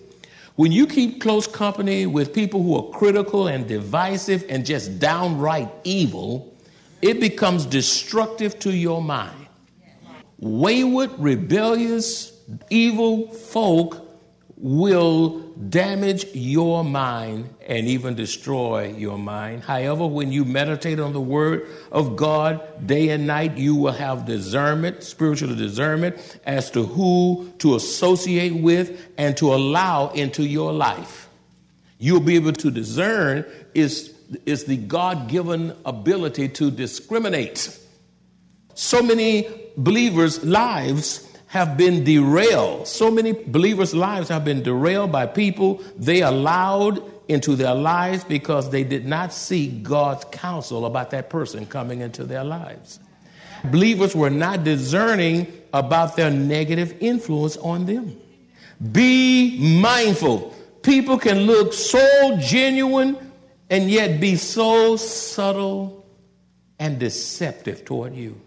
when 0.55 0.71
you 0.71 0.85
keep 0.85 1.21
close 1.21 1.47
company 1.47 2.05
with 2.05 2.33
people 2.33 2.61
who 2.61 2.75
are 2.75 2.91
critical 2.91 3.47
and 3.47 3.67
divisive 3.67 4.45
and 4.49 4.65
just 4.65 4.99
downright 4.99 5.69
evil, 5.83 6.55
it 7.01 7.19
becomes 7.19 7.65
destructive 7.65 8.59
to 8.59 8.71
your 8.71 9.01
mind. 9.01 9.47
Wayward, 10.37 11.11
rebellious, 11.17 12.33
evil 12.69 13.31
folk 13.31 14.02
will 14.57 15.39
damage 15.69 16.25
your 16.33 16.83
mind 16.83 17.53
and 17.67 17.87
even 17.87 18.15
destroy 18.15 18.93
your 18.95 19.17
mind. 19.17 19.63
However, 19.63 20.05
when 20.05 20.31
you 20.31 20.45
meditate 20.45 20.99
on 20.99 21.13
the 21.13 21.21
word 21.21 21.67
of 21.91 22.15
God 22.15 22.87
day 22.87 23.09
and 23.09 23.25
night, 23.25 23.57
you 23.57 23.75
will 23.75 23.91
have 23.91 24.25
discernment, 24.25 25.03
spiritual 25.03 25.55
discernment, 25.55 26.39
as 26.45 26.69
to 26.71 26.83
who 26.83 27.51
to 27.59 27.75
associate 27.75 28.53
with 28.53 29.09
and 29.17 29.35
to 29.37 29.53
allow 29.53 30.09
into 30.09 30.43
your 30.43 30.71
life. 30.71 31.29
You'll 31.97 32.19
be 32.19 32.35
able 32.35 32.53
to 32.53 32.69
discern 32.69 33.45
is, 33.73 34.13
is 34.45 34.65
the 34.65 34.77
God 34.77 35.29
given 35.29 35.75
ability 35.85 36.49
to 36.49 36.69
discriminate. 36.69 37.79
So 38.75 39.01
many 39.01 39.47
believers' 39.77 40.43
lives 40.43 41.29
have 41.53 41.77
been 41.77 42.03
derailed. 42.03 42.87
So 42.87 43.11
many 43.11 43.31
believers' 43.31 43.93
lives 43.93 44.27
have 44.29 44.43
been 44.43 44.63
derailed 44.63 45.11
by 45.11 45.27
people 45.27 45.83
they 45.95 46.23
allowed 46.23 47.03
into 47.27 47.55
their 47.55 47.75
lives 47.75 48.23
because 48.23 48.71
they 48.71 48.83
did 48.83 49.05
not 49.05 49.31
seek 49.31 49.83
God's 49.83 50.25
counsel 50.31 50.87
about 50.87 51.11
that 51.11 51.29
person 51.29 51.67
coming 51.67 52.01
into 52.01 52.23
their 52.23 52.43
lives. 52.43 52.99
Believers 53.65 54.15
were 54.15 54.31
not 54.31 54.63
discerning 54.63 55.45
about 55.73 56.15
their 56.15 56.31
negative 56.31 56.95
influence 56.99 57.55
on 57.57 57.85
them. 57.85 58.19
Be 58.91 59.79
mindful. 59.79 60.55
People 60.81 61.19
can 61.19 61.41
look 61.41 61.73
so 61.73 62.35
genuine 62.41 63.15
and 63.69 63.91
yet 63.91 64.19
be 64.19 64.37
so 64.37 64.95
subtle 64.95 66.03
and 66.79 66.97
deceptive 66.97 67.85
toward 67.85 68.15
you. 68.15 68.41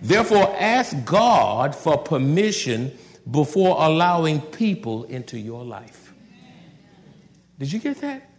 Therefore, 0.00 0.54
ask 0.58 1.04
God 1.04 1.74
for 1.74 1.98
permission 1.98 2.96
before 3.30 3.76
allowing 3.78 4.40
people 4.40 5.04
into 5.04 5.38
your 5.38 5.64
life. 5.64 6.12
Did 7.58 7.72
you 7.72 7.78
get 7.78 8.00
that? 8.02 8.30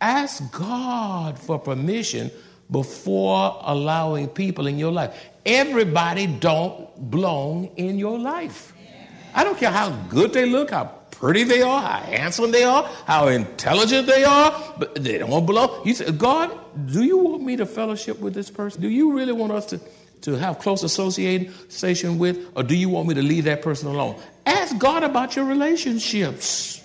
Ask 0.00 0.52
God 0.52 1.38
for 1.38 1.58
permission 1.58 2.30
before 2.70 3.58
allowing 3.62 4.28
people 4.28 4.66
in 4.66 4.78
your 4.78 4.92
life. 4.92 5.30
Everybody 5.44 6.26
don't 6.26 7.10
belong 7.10 7.70
in 7.76 7.98
your 7.98 8.18
life. 8.18 8.74
I 9.34 9.44
don't 9.44 9.58
care 9.58 9.70
how 9.70 9.90
good 10.08 10.32
they 10.32 10.46
look, 10.46 10.70
how 10.70 10.84
pretty 11.10 11.44
they 11.44 11.62
are, 11.62 11.80
how 11.80 12.00
handsome 12.00 12.50
they 12.52 12.64
are, 12.64 12.84
how 13.06 13.28
intelligent 13.28 14.06
they 14.06 14.24
are, 14.24 14.74
but 14.78 14.94
they 14.94 15.18
don't 15.18 15.46
belong. 15.46 15.82
You 15.84 15.94
say, 15.94 16.12
God, 16.12 16.56
do 16.86 17.02
you 17.02 17.16
want 17.16 17.42
me 17.42 17.56
to 17.56 17.66
fellowship 17.66 18.20
with 18.20 18.34
this 18.34 18.50
person? 18.50 18.82
Do 18.82 18.88
you 18.88 19.12
really 19.12 19.32
want 19.32 19.52
us 19.52 19.66
to 19.66 19.80
to 20.22 20.34
have 20.34 20.58
close 20.58 20.82
association 20.82 22.18
with, 22.18 22.38
or 22.54 22.62
do 22.62 22.76
you 22.76 22.88
want 22.88 23.08
me 23.08 23.14
to 23.14 23.22
leave 23.22 23.44
that 23.44 23.62
person 23.62 23.88
alone? 23.88 24.20
Ask 24.46 24.78
God 24.78 25.04
about 25.04 25.36
your 25.36 25.44
relationships. 25.44 26.82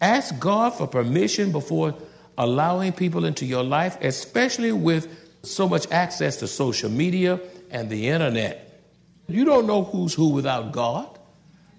Ask 0.00 0.38
God 0.38 0.70
for 0.70 0.86
permission 0.86 1.52
before 1.52 1.94
allowing 2.36 2.92
people 2.92 3.24
into 3.24 3.44
your 3.44 3.64
life, 3.64 3.98
especially 4.00 4.72
with 4.72 5.08
so 5.42 5.68
much 5.68 5.90
access 5.90 6.36
to 6.36 6.46
social 6.46 6.90
media 6.90 7.40
and 7.70 7.90
the 7.90 8.08
internet. 8.08 8.82
You 9.26 9.44
don't 9.44 9.66
know 9.66 9.84
who's 9.84 10.14
who 10.14 10.30
without 10.30 10.72
God. 10.72 11.18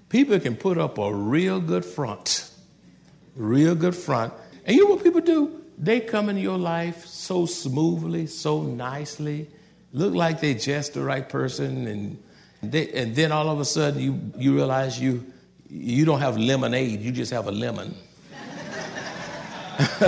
People 0.09 0.39
can 0.39 0.55
put 0.55 0.77
up 0.77 0.97
a 0.97 1.13
real 1.13 1.59
good 1.59 1.85
front, 1.85 2.49
real 3.35 3.75
good 3.75 3.95
front. 3.95 4.33
And 4.65 4.75
you 4.75 4.83
know 4.83 4.95
what 4.95 5.03
people 5.03 5.21
do? 5.21 5.63
They 5.77 6.01
come 6.01 6.29
into 6.29 6.41
your 6.41 6.57
life 6.57 7.05
so 7.05 7.45
smoothly, 7.45 8.27
so 8.27 8.63
nicely 8.63 9.47
look 9.93 10.13
like 10.13 10.39
they 10.39 10.53
just 10.53 10.93
the 10.93 11.01
right 11.01 11.27
person, 11.27 11.87
and 11.87 12.23
they, 12.61 12.91
and 12.91 13.15
then 13.15 13.31
all 13.31 13.49
of 13.49 13.59
a 13.59 13.65
sudden 13.65 13.99
you 13.99 14.19
you 14.37 14.55
realize 14.55 14.99
you 14.99 15.25
you 15.69 16.05
don't 16.05 16.19
have 16.19 16.37
lemonade, 16.37 17.01
you 17.01 17.11
just 17.11 17.31
have 17.31 17.47
a 17.47 17.51
lemon. 17.51 17.95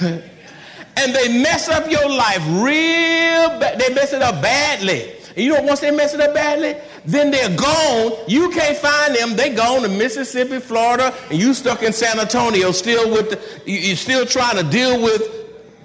and 0.00 1.14
they 1.14 1.42
mess 1.42 1.68
up 1.68 1.90
your 1.90 2.08
life 2.08 2.44
real 2.46 3.58
bad. 3.58 3.78
They 3.78 3.92
mess 3.92 4.12
it 4.12 4.22
up 4.22 4.40
badly. 4.40 5.12
And 5.30 5.44
you 5.44 5.54
know, 5.54 5.62
once 5.62 5.80
they 5.80 5.90
mess 5.90 6.14
it 6.14 6.20
up 6.20 6.34
badly, 6.34 6.76
then 7.04 7.30
they're 7.30 7.54
gone. 7.56 8.12
You 8.26 8.50
can't 8.50 8.76
find 8.76 9.14
them. 9.14 9.36
They 9.36 9.54
gone 9.54 9.82
to 9.82 9.88
Mississippi, 9.88 10.60
Florida, 10.60 11.14
and 11.30 11.38
you 11.38 11.52
stuck 11.52 11.82
in 11.82 11.92
San 11.92 12.18
Antonio, 12.18 12.72
still 12.72 13.10
with 13.10 13.30
the, 13.30 13.70
you're 13.70 13.96
still 13.96 14.24
trying 14.26 14.56
to 14.56 14.64
deal 14.64 15.02
with 15.02 15.37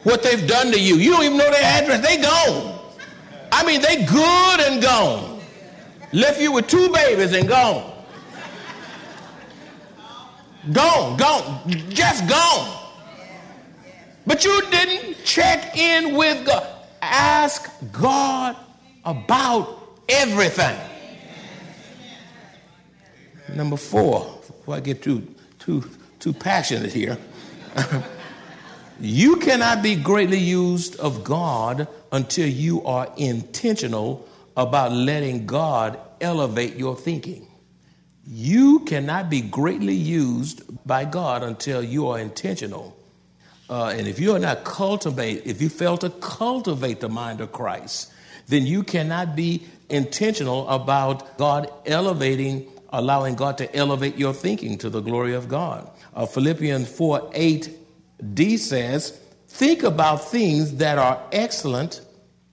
what 0.04 0.24
they've 0.24 0.48
done 0.48 0.72
to 0.72 0.80
you. 0.80 0.96
You 0.96 1.12
don't 1.12 1.24
even 1.24 1.38
know 1.38 1.50
their 1.50 1.64
address. 1.64 2.06
They 2.06 2.22
gone. 2.22 2.80
I 3.52 3.66
mean, 3.66 3.82
they 3.82 4.06
good 4.06 4.60
and 4.60 4.82
gone. 4.82 5.42
Left 6.12 6.40
you 6.40 6.52
with 6.52 6.68
two 6.68 6.90
babies 6.92 7.34
and 7.34 7.48
gone. 7.48 7.92
Gone, 10.72 11.18
gone, 11.18 11.62
just 11.90 12.28
gone. 12.28 12.80
But 14.26 14.46
you 14.46 14.62
didn't 14.72 15.24
check 15.26 15.78
in 15.78 16.16
with 16.16 16.46
God. 16.46 16.66
Ask 17.02 17.70
God 17.92 18.56
about 19.04 20.00
everything. 20.08 20.80
Number 23.54 23.76
four, 23.76 24.40
before 24.48 24.76
I 24.76 24.80
get 24.80 25.02
too, 25.02 25.28
too, 25.60 25.90
too 26.20 26.34
passionate 26.34 26.94
here, 26.94 27.18
you 29.00 29.38
cannot 29.38 29.84
be 29.84 29.96
greatly 29.96 30.38
used 30.38 30.96
of 31.00 31.24
God 31.24 31.88
until 32.12 32.48
you 32.48 32.84
are 32.86 33.12
intentional 33.18 34.28
about 34.56 34.92
letting 34.92 35.46
God 35.46 36.00
elevate 36.22 36.76
your 36.76 36.96
thinking. 36.96 37.48
You 38.26 38.80
cannot 38.82 39.30
be 39.30 39.42
greatly 39.42 39.96
used 39.96 40.62
by 40.86 41.06
God 41.06 41.44
until 41.44 41.84
you 41.84 42.08
are 42.08 42.20
intentional. 42.20 42.96
Uh, 43.70 43.94
and 43.98 44.08
if 44.08 44.20
you 44.20 44.36
are 44.36 44.40
not 44.40 44.64
cultivate, 44.64 45.46
if 45.46 45.62
you 45.62 45.70
fail 45.70 45.98
to 45.98 46.10
cultivate 46.10 47.00
the 47.00 47.10
mind 47.10 47.42
of 47.42 47.52
Christ, 47.52 48.12
then 48.48 48.66
you 48.66 48.84
cannot 48.84 49.36
be 49.36 49.66
intentional 49.90 50.68
about 50.70 51.38
God 51.38 51.72
elevating, 51.86 52.68
allowing 52.90 53.36
God 53.36 53.58
to 53.58 53.76
elevate 53.76 54.18
your 54.18 54.34
thinking 54.34 54.78
to 54.80 54.90
the 54.90 55.02
glory 55.02 55.34
of 55.34 55.48
God. 55.48 55.90
Uh, 56.14 56.26
Philippians 56.26 56.90
4 56.96 57.32
8 57.34 57.83
D 58.34 58.58
says, 58.58 59.20
Think 59.48 59.84
about 59.84 60.30
things 60.30 60.76
that 60.76 60.98
are 60.98 61.22
excellent 61.32 62.02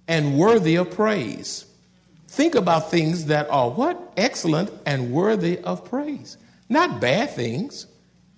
and 0.06 0.36
worthy 0.36 0.76
of 0.76 0.90
praise. 0.90 1.64
Think 2.28 2.54
about 2.54 2.90
things 2.90 3.26
that 3.26 3.48
are 3.50 3.70
what? 3.70 4.12
Excellent 4.16 4.70
and 4.86 5.10
worthy 5.10 5.58
of 5.58 5.84
praise. 5.84 6.36
Not 6.68 7.00
bad 7.00 7.30
things. 7.30 7.86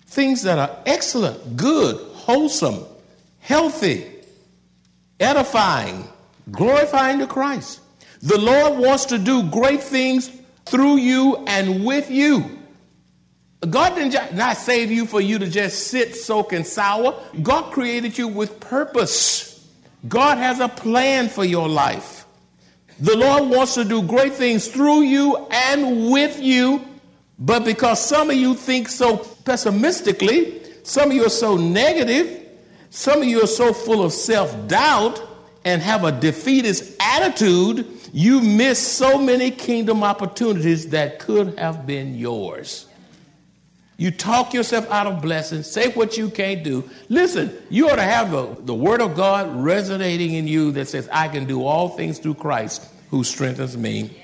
Things 0.05 0.43
that 0.43 0.59
are 0.59 0.77
excellent, 0.85 1.57
good, 1.57 1.97
wholesome, 2.13 2.85
healthy, 3.39 4.05
edifying, 5.19 6.07
glorifying 6.51 7.19
to 7.19 7.27
Christ. 7.27 7.81
The 8.21 8.39
Lord 8.39 8.79
wants 8.79 9.05
to 9.05 9.17
do 9.17 9.49
great 9.49 9.83
things 9.83 10.31
through 10.65 10.97
you 10.97 11.43
and 11.47 11.83
with 11.83 12.09
you. 12.09 12.59
God 13.69 13.95
didn't 13.95 14.35
not 14.35 14.57
save 14.57 14.91
you 14.91 15.05
for 15.05 15.21
you 15.21 15.39
to 15.39 15.47
just 15.47 15.87
sit, 15.87 16.15
soak, 16.15 16.53
and 16.53 16.65
sour. 16.65 17.19
God 17.41 17.71
created 17.71 18.17
you 18.17 18.27
with 18.27 18.59
purpose. 18.59 19.67
God 20.07 20.37
has 20.37 20.59
a 20.59 20.67
plan 20.67 21.29
for 21.29 21.45
your 21.45 21.69
life. 21.69 22.25
The 22.99 23.15
Lord 23.15 23.49
wants 23.49 23.75
to 23.75 23.85
do 23.85 24.01
great 24.03 24.33
things 24.33 24.67
through 24.67 25.01
you 25.01 25.47
and 25.49 26.11
with 26.11 26.39
you, 26.39 26.85
but 27.39 27.65
because 27.65 28.03
some 28.03 28.29
of 28.29 28.35
you 28.35 28.53
think 28.53 28.89
so 28.89 29.17
pessimistically, 29.17 30.61
some 30.83 31.09
of 31.09 31.15
you 31.15 31.25
are 31.25 31.29
so 31.29 31.57
negative, 31.57 32.47
some 32.89 33.21
of 33.21 33.27
you 33.27 33.43
are 33.43 33.47
so 33.47 33.73
full 33.73 34.03
of 34.03 34.11
self 34.13 34.67
doubt 34.67 35.21
and 35.65 35.81
have 35.81 36.03
a 36.03 36.11
defeatist 36.11 36.95
attitude, 36.99 37.87
you 38.11 38.41
miss 38.41 38.79
so 38.79 39.17
many 39.17 39.49
kingdom 39.49 40.03
opportunities 40.03 40.89
that 40.89 41.19
could 41.19 41.57
have 41.57 41.87
been 41.87 42.15
yours. 42.15 42.85
You 43.97 44.11
talk 44.11 44.53
yourself 44.53 44.89
out 44.89 45.07
of 45.07 45.21
blessings, 45.21 45.69
say 45.69 45.89
what 45.89 46.17
you 46.17 46.29
can't 46.29 46.63
do. 46.63 46.89
Listen, 47.09 47.55
you 47.69 47.89
ought 47.89 47.97
to 47.97 48.03
have 48.03 48.31
the, 48.31 48.55
the 48.61 48.73
word 48.73 49.01
of 49.01 49.15
God 49.15 49.55
resonating 49.63 50.33
in 50.33 50.47
you 50.47 50.71
that 50.71 50.87
says, 50.87 51.07
I 51.11 51.27
can 51.27 51.45
do 51.45 51.63
all 51.63 51.89
things 51.89 52.19
through 52.19 52.35
Christ 52.35 52.87
who 53.11 53.23
strengthens 53.23 53.77
me. 53.77 54.19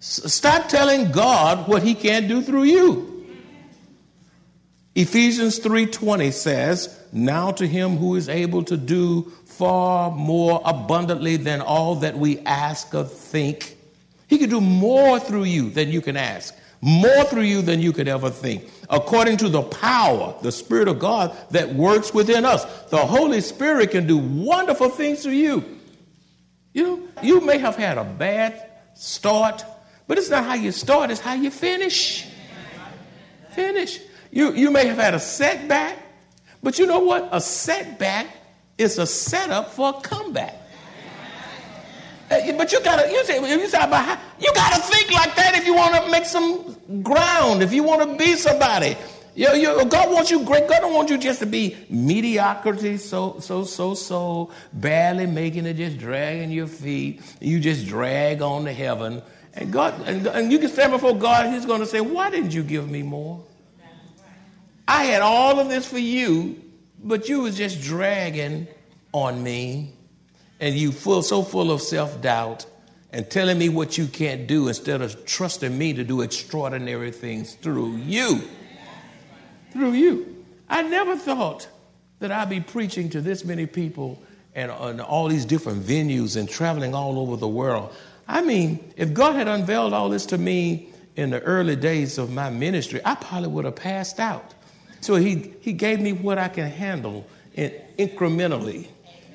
Stop 0.00 0.68
telling 0.68 1.10
God 1.10 1.66
what 1.66 1.82
he 1.82 1.94
can't 1.94 2.28
do 2.28 2.42
through 2.42 2.64
you. 2.64 3.26
Ephesians 4.94 5.58
3:20 5.60 6.32
says, 6.32 6.88
"Now 7.12 7.52
to 7.52 7.66
him 7.66 7.96
who 7.98 8.16
is 8.16 8.28
able 8.28 8.64
to 8.64 8.76
do 8.76 9.32
far 9.58 10.12
more 10.12 10.62
abundantly 10.64 11.36
than 11.36 11.60
all 11.60 11.96
that 11.96 12.16
we 12.16 12.38
ask 12.40 12.94
or 12.94 13.02
think. 13.02 13.76
He 14.28 14.38
can 14.38 14.48
do 14.50 14.60
more 14.60 15.18
through 15.18 15.44
you 15.44 15.70
than 15.70 15.90
you 15.90 16.00
can 16.00 16.16
ask 16.16 16.54
more 16.80 17.24
through 17.24 17.42
you 17.42 17.62
than 17.62 17.80
you 17.80 17.92
could 17.92 18.08
ever 18.08 18.30
think, 18.30 18.64
according 18.88 19.36
to 19.38 19.48
the 19.48 19.62
power, 19.62 20.34
the 20.42 20.52
Spirit 20.52 20.88
of 20.88 20.98
God 20.98 21.36
that 21.50 21.74
works 21.74 22.14
within 22.14 22.44
us. 22.44 22.64
The 22.84 22.98
Holy 22.98 23.40
Spirit 23.40 23.90
can 23.90 24.06
do 24.06 24.18
wonderful 24.18 24.88
things 24.88 25.22
through 25.22 25.32
you. 25.32 25.64
You 26.72 26.82
know, 26.82 27.08
you 27.22 27.40
may 27.40 27.58
have 27.58 27.76
had 27.76 27.98
a 27.98 28.04
bad 28.04 28.70
start, 28.94 29.64
but 30.06 30.18
it's 30.18 30.30
not 30.30 30.44
how 30.44 30.54
you 30.54 30.72
start, 30.72 31.10
it's 31.10 31.20
how 31.20 31.34
you 31.34 31.50
finish. 31.50 32.26
Finish. 33.50 34.00
You, 34.30 34.52
you 34.52 34.70
may 34.70 34.86
have 34.86 34.98
had 34.98 35.14
a 35.14 35.20
setback, 35.20 35.98
but 36.62 36.78
you 36.78 36.86
know 36.86 37.00
what? 37.00 37.28
A 37.32 37.40
setback 37.40 38.26
is 38.76 38.98
a 38.98 39.06
setup 39.06 39.72
for 39.72 39.90
a 39.96 40.00
comeback. 40.00 40.54
Uh, 42.30 42.52
but 42.52 42.70
you 42.72 42.82
gotta, 42.82 43.10
you 43.10 43.24
say, 43.24 43.40
you 43.40 43.68
say 43.68 43.82
about 43.82 44.18
you 44.38 44.52
gotta 44.54 44.82
think 44.82 45.10
like 45.12 45.34
that 45.36 45.54
if 45.56 45.66
you 45.66 45.74
want 45.74 45.94
to 45.94 46.10
make 46.10 46.24
some 46.24 46.76
ground, 47.02 47.62
if 47.62 47.72
you 47.72 47.82
want 47.82 48.02
to 48.08 48.16
be 48.16 48.34
somebody. 48.34 48.96
You, 49.34 49.54
you, 49.54 49.84
God 49.84 50.10
wants 50.12 50.32
you 50.32 50.44
great. 50.44 50.66
God 50.66 50.80
don't 50.80 50.94
want 50.94 51.10
you 51.10 51.16
just 51.16 51.38
to 51.38 51.46
be 51.46 51.76
mediocrity, 51.88 52.96
so, 52.96 53.38
so, 53.38 53.62
so, 53.62 53.94
so, 53.94 54.50
barely 54.72 55.26
making 55.26 55.64
it, 55.64 55.74
just 55.74 55.96
dragging 55.96 56.50
your 56.50 56.66
feet. 56.66 57.22
You 57.40 57.60
just 57.60 57.86
drag 57.86 58.42
on 58.42 58.64
to 58.64 58.72
heaven. 58.72 59.22
And 59.54 59.72
God, 59.72 59.94
and, 60.06 60.26
and 60.26 60.50
you 60.50 60.58
can 60.58 60.68
stand 60.68 60.90
before 60.90 61.16
God, 61.16 61.52
He's 61.52 61.66
going 61.66 61.78
to 61.78 61.86
say, 61.86 62.00
Why 62.00 62.30
didn't 62.30 62.52
you 62.52 62.64
give 62.64 62.90
me 62.90 63.04
more? 63.04 63.40
I 64.88 65.04
had 65.04 65.22
all 65.22 65.60
of 65.60 65.68
this 65.68 65.86
for 65.86 65.98
you, 65.98 66.60
but 67.04 67.28
you 67.28 67.42
was 67.42 67.56
just 67.56 67.80
dragging 67.80 68.66
on 69.12 69.40
me 69.40 69.92
and 70.60 70.74
you 70.74 70.92
full 70.92 71.22
so 71.22 71.42
full 71.42 71.70
of 71.70 71.80
self-doubt 71.80 72.66
and 73.12 73.30
telling 73.30 73.58
me 73.58 73.68
what 73.68 73.96
you 73.96 74.06
can't 74.06 74.46
do 74.46 74.68
instead 74.68 75.00
of 75.00 75.24
trusting 75.24 75.76
me 75.76 75.92
to 75.94 76.04
do 76.04 76.20
extraordinary 76.20 77.10
things 77.10 77.54
through 77.54 77.96
you. 77.96 78.42
Through 79.72 79.92
you. 79.92 80.44
I 80.68 80.82
never 80.82 81.16
thought 81.16 81.68
that 82.18 82.32
I'd 82.32 82.50
be 82.50 82.60
preaching 82.60 83.08
to 83.10 83.20
this 83.20 83.44
many 83.44 83.66
people 83.66 84.22
and 84.54 84.70
on 84.70 85.00
all 85.00 85.28
these 85.28 85.44
different 85.44 85.82
venues 85.82 86.36
and 86.36 86.48
traveling 86.48 86.94
all 86.94 87.18
over 87.18 87.36
the 87.36 87.48
world. 87.48 87.94
I 88.26 88.42
mean, 88.42 88.92
if 88.96 89.14
God 89.14 89.36
had 89.36 89.48
unveiled 89.48 89.92
all 89.92 90.08
this 90.08 90.26
to 90.26 90.38
me 90.38 90.90
in 91.16 91.30
the 91.30 91.40
early 91.40 91.76
days 91.76 92.18
of 92.18 92.30
my 92.30 92.50
ministry, 92.50 93.00
I 93.04 93.14
probably 93.14 93.48
would 93.48 93.64
have 93.64 93.76
passed 93.76 94.20
out. 94.20 94.54
So 95.00 95.14
he, 95.14 95.54
he 95.60 95.72
gave 95.72 96.00
me 96.00 96.12
what 96.12 96.38
I 96.38 96.48
can 96.48 96.68
handle 96.68 97.26
incrementally 97.56 98.88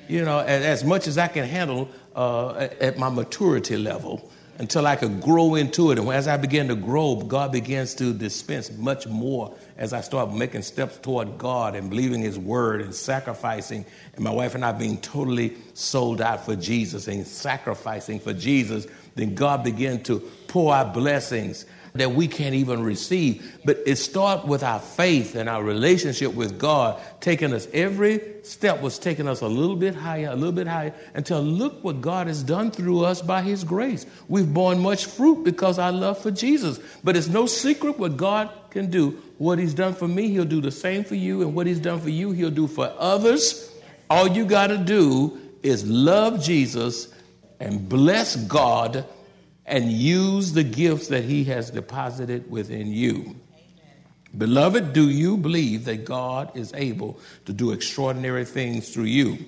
you 0.08 0.24
know, 0.24 0.40
as 0.40 0.84
much 0.84 1.06
as 1.06 1.18
I 1.18 1.28
can 1.28 1.44
handle 1.44 1.88
uh, 2.14 2.68
at 2.80 2.98
my 2.98 3.08
maturity 3.08 3.76
level 3.76 4.30
until 4.58 4.86
I 4.86 4.94
could 4.96 5.20
grow 5.20 5.56
into 5.56 5.90
it. 5.90 5.98
And 5.98 6.08
as 6.10 6.28
I 6.28 6.36
begin 6.36 6.68
to 6.68 6.76
grow, 6.76 7.16
God 7.16 7.50
begins 7.50 7.94
to 7.96 8.12
dispense 8.12 8.70
much 8.72 9.06
more 9.06 9.54
as 9.76 9.92
I 9.92 10.00
start 10.00 10.32
making 10.32 10.62
steps 10.62 10.98
toward 10.98 11.38
God 11.38 11.74
and 11.74 11.90
believing 11.90 12.22
His 12.22 12.38
word 12.38 12.80
and 12.80 12.94
sacrificing. 12.94 13.84
And 14.14 14.24
my 14.24 14.30
wife 14.30 14.54
and 14.54 14.64
I 14.64 14.72
being 14.72 14.98
totally 14.98 15.56
sold 15.74 16.20
out 16.20 16.44
for 16.44 16.54
Jesus 16.54 17.08
and 17.08 17.26
sacrificing 17.26 18.20
for 18.20 18.32
Jesus, 18.32 18.86
then 19.16 19.34
God 19.34 19.64
began 19.64 20.02
to 20.04 20.20
pour 20.46 20.72
out 20.72 20.94
blessings 20.94 21.66
that 21.94 22.10
we 22.10 22.26
can't 22.26 22.56
even 22.56 22.82
receive. 22.82 23.60
But 23.64 23.78
it 23.86 23.94
starts 23.96 24.44
with 24.44 24.64
our 24.64 24.80
faith 24.80 25.36
and 25.36 25.48
our 25.48 25.62
relationship 25.62 26.34
with 26.34 26.58
God, 26.58 27.00
taking 27.20 27.52
us 27.52 27.68
every 27.72 28.20
step 28.42 28.80
was 28.80 28.98
taking 28.98 29.28
us 29.28 29.42
a 29.42 29.46
little 29.46 29.76
bit 29.76 29.94
higher, 29.94 30.26
a 30.26 30.34
little 30.34 30.50
bit 30.50 30.66
higher, 30.66 30.92
until 31.14 31.40
look 31.40 31.84
what 31.84 32.00
God 32.00 32.26
has 32.26 32.42
done 32.42 32.72
through 32.72 33.04
us 33.04 33.22
by 33.22 33.42
His 33.42 33.62
grace. 33.62 34.06
We've 34.26 34.52
borne 34.52 34.80
much 34.80 35.06
fruit 35.06 35.44
because 35.44 35.78
our 35.78 35.92
love 35.92 36.18
for 36.18 36.32
Jesus. 36.32 36.80
But 37.04 37.16
it's 37.16 37.28
no 37.28 37.46
secret 37.46 37.96
what 37.96 38.16
God 38.16 38.50
can 38.70 38.90
do. 38.90 39.12
What 39.38 39.60
He's 39.60 39.72
done 39.72 39.94
for 39.94 40.08
me, 40.08 40.30
He'll 40.30 40.44
do 40.44 40.60
the 40.60 40.72
same 40.72 41.04
for 41.04 41.14
you, 41.14 41.42
and 41.42 41.54
what 41.54 41.68
He's 41.68 41.78
done 41.78 42.00
for 42.00 42.10
you, 42.10 42.32
He'll 42.32 42.50
do 42.50 42.66
for 42.66 42.92
others. 42.98 43.70
All 44.10 44.26
you 44.26 44.46
got 44.46 44.66
to 44.66 44.78
do 44.78 45.38
is 45.62 45.88
love 45.88 46.42
Jesus 46.42 47.14
and 47.60 47.88
bless 47.88 48.34
God 48.34 49.06
and 49.66 49.90
use 49.90 50.52
the 50.52 50.64
gifts 50.64 51.08
that 51.08 51.24
He 51.24 51.44
has 51.44 51.70
deposited 51.70 52.50
within 52.50 52.88
you. 52.88 53.36
Beloved, 54.36 54.92
do 54.92 55.08
you 55.08 55.36
believe 55.36 55.84
that 55.84 56.04
God 56.04 56.56
is 56.56 56.72
able 56.74 57.20
to 57.46 57.52
do 57.52 57.70
extraordinary 57.70 58.44
things 58.44 58.92
through 58.92 59.04
you? 59.04 59.38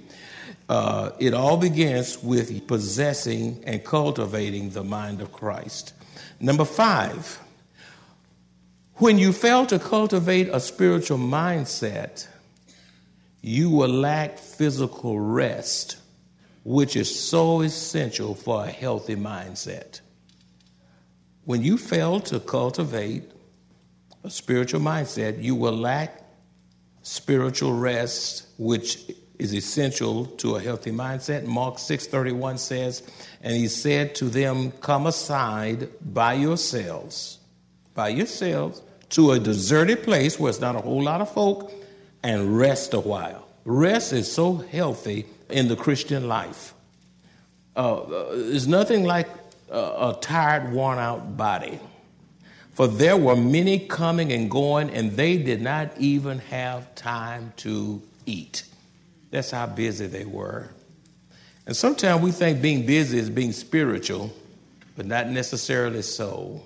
Uh, 0.69 1.11
it 1.19 1.35
all 1.35 1.57
begins 1.57 2.23
with 2.23 2.67
possessing 2.67 3.63
and 3.67 3.85
cultivating 3.85 4.71
the 4.71 4.85
mind 4.85 5.21
of 5.21 5.33
Christ. 5.33 5.93
Number 6.41 6.65
five, 6.65 7.41
when 8.95 9.19
you 9.19 9.33
fail 9.33 9.67
to 9.67 9.79
cultivate 9.79 10.49
a 10.49 10.61
spiritual 10.61 11.19
mindset, 11.19 12.27
you 13.43 13.71
will 13.71 13.89
lack 13.89 14.39
physical 14.39 15.21
rest, 15.21 15.99
which 16.65 16.97
is 16.97 17.21
so 17.29 17.61
essential 17.61 18.35
for 18.35 18.65
a 18.65 18.71
healthy 18.71 19.17
mindset. 19.17 20.01
When 21.47 21.63
you 21.63 21.79
fail 21.79 22.19
to 22.21 22.41
cultivate 22.41 23.23
a 24.25 24.31
spiritual 24.31 24.81
mindset, 24.81 25.41
you 25.41 25.55
will 25.55 25.77
lack 25.77 26.23
spiritual 27.03 27.73
rest, 27.73 28.49
which 28.59 29.13
is 29.39 29.55
essential 29.55 30.27
to 30.27 30.57
a 30.57 30.61
healthy 30.61 30.91
mindset. 30.91 31.45
Mark 31.45 31.79
6:31 31.79 32.59
says, 32.59 33.05
"And 33.43 33.57
he 33.57 33.69
said 33.69 34.17
to 34.17 34.29
them, 34.29 34.73
Come 34.81 35.07
aside 35.07 35.89
by 36.01 36.35
yourselves, 36.35 37.39
by 37.95 38.09
yourselves 38.09 38.83
to 39.11 39.31
a 39.31 39.39
deserted 39.39 40.03
place 40.03 40.41
where 40.41 40.51
it's 40.51 40.61
not 40.61 40.75
a 40.75 40.81
whole 40.81 41.05
lot 41.05 41.21
of 41.21 41.31
folk 41.31 41.73
and 42.25 42.59
rest 42.59 42.93
a 42.93 42.99
while. 42.99 43.47
Rest 43.65 44.13
is 44.13 44.31
so 44.31 44.57
healthy 44.57 45.27
in 45.49 45.69
the 45.69 45.77
Christian 45.77 46.27
life. 46.27 46.75
Uh, 47.77 48.01
there's 48.33 48.67
nothing 48.67 49.05
like 49.05 49.29
a, 49.71 50.17
tired, 50.21 50.73
worn 50.73 50.99
out 50.99 51.37
body. 51.37 51.81
For 52.75 52.87
there 52.87 53.17
were 53.17 53.37
many 53.37 53.79
coming 53.79 54.33
and 54.33 54.51
going, 54.51 54.91
and 54.91 55.13
they 55.13 55.39
did 55.39 55.63
not 55.63 55.93
even 55.99 56.41
have 56.41 56.95
time 56.95 57.53
to 57.59 58.03
eat. 58.27 58.65
That's 59.31 59.51
how 59.51 59.67
busy 59.67 60.07
they 60.07 60.25
were. 60.25 60.69
And 61.67 61.75
sometimes 61.75 62.23
we 62.23 62.33
think 62.33 62.63
being 62.63 62.87
busy 62.87 63.19
is 63.19 63.31
being 63.31 63.53
spiritual, 63.53 64.33
but 64.97 65.07
not 65.07 65.29
necessarily 65.29 66.03
so. 66.03 66.63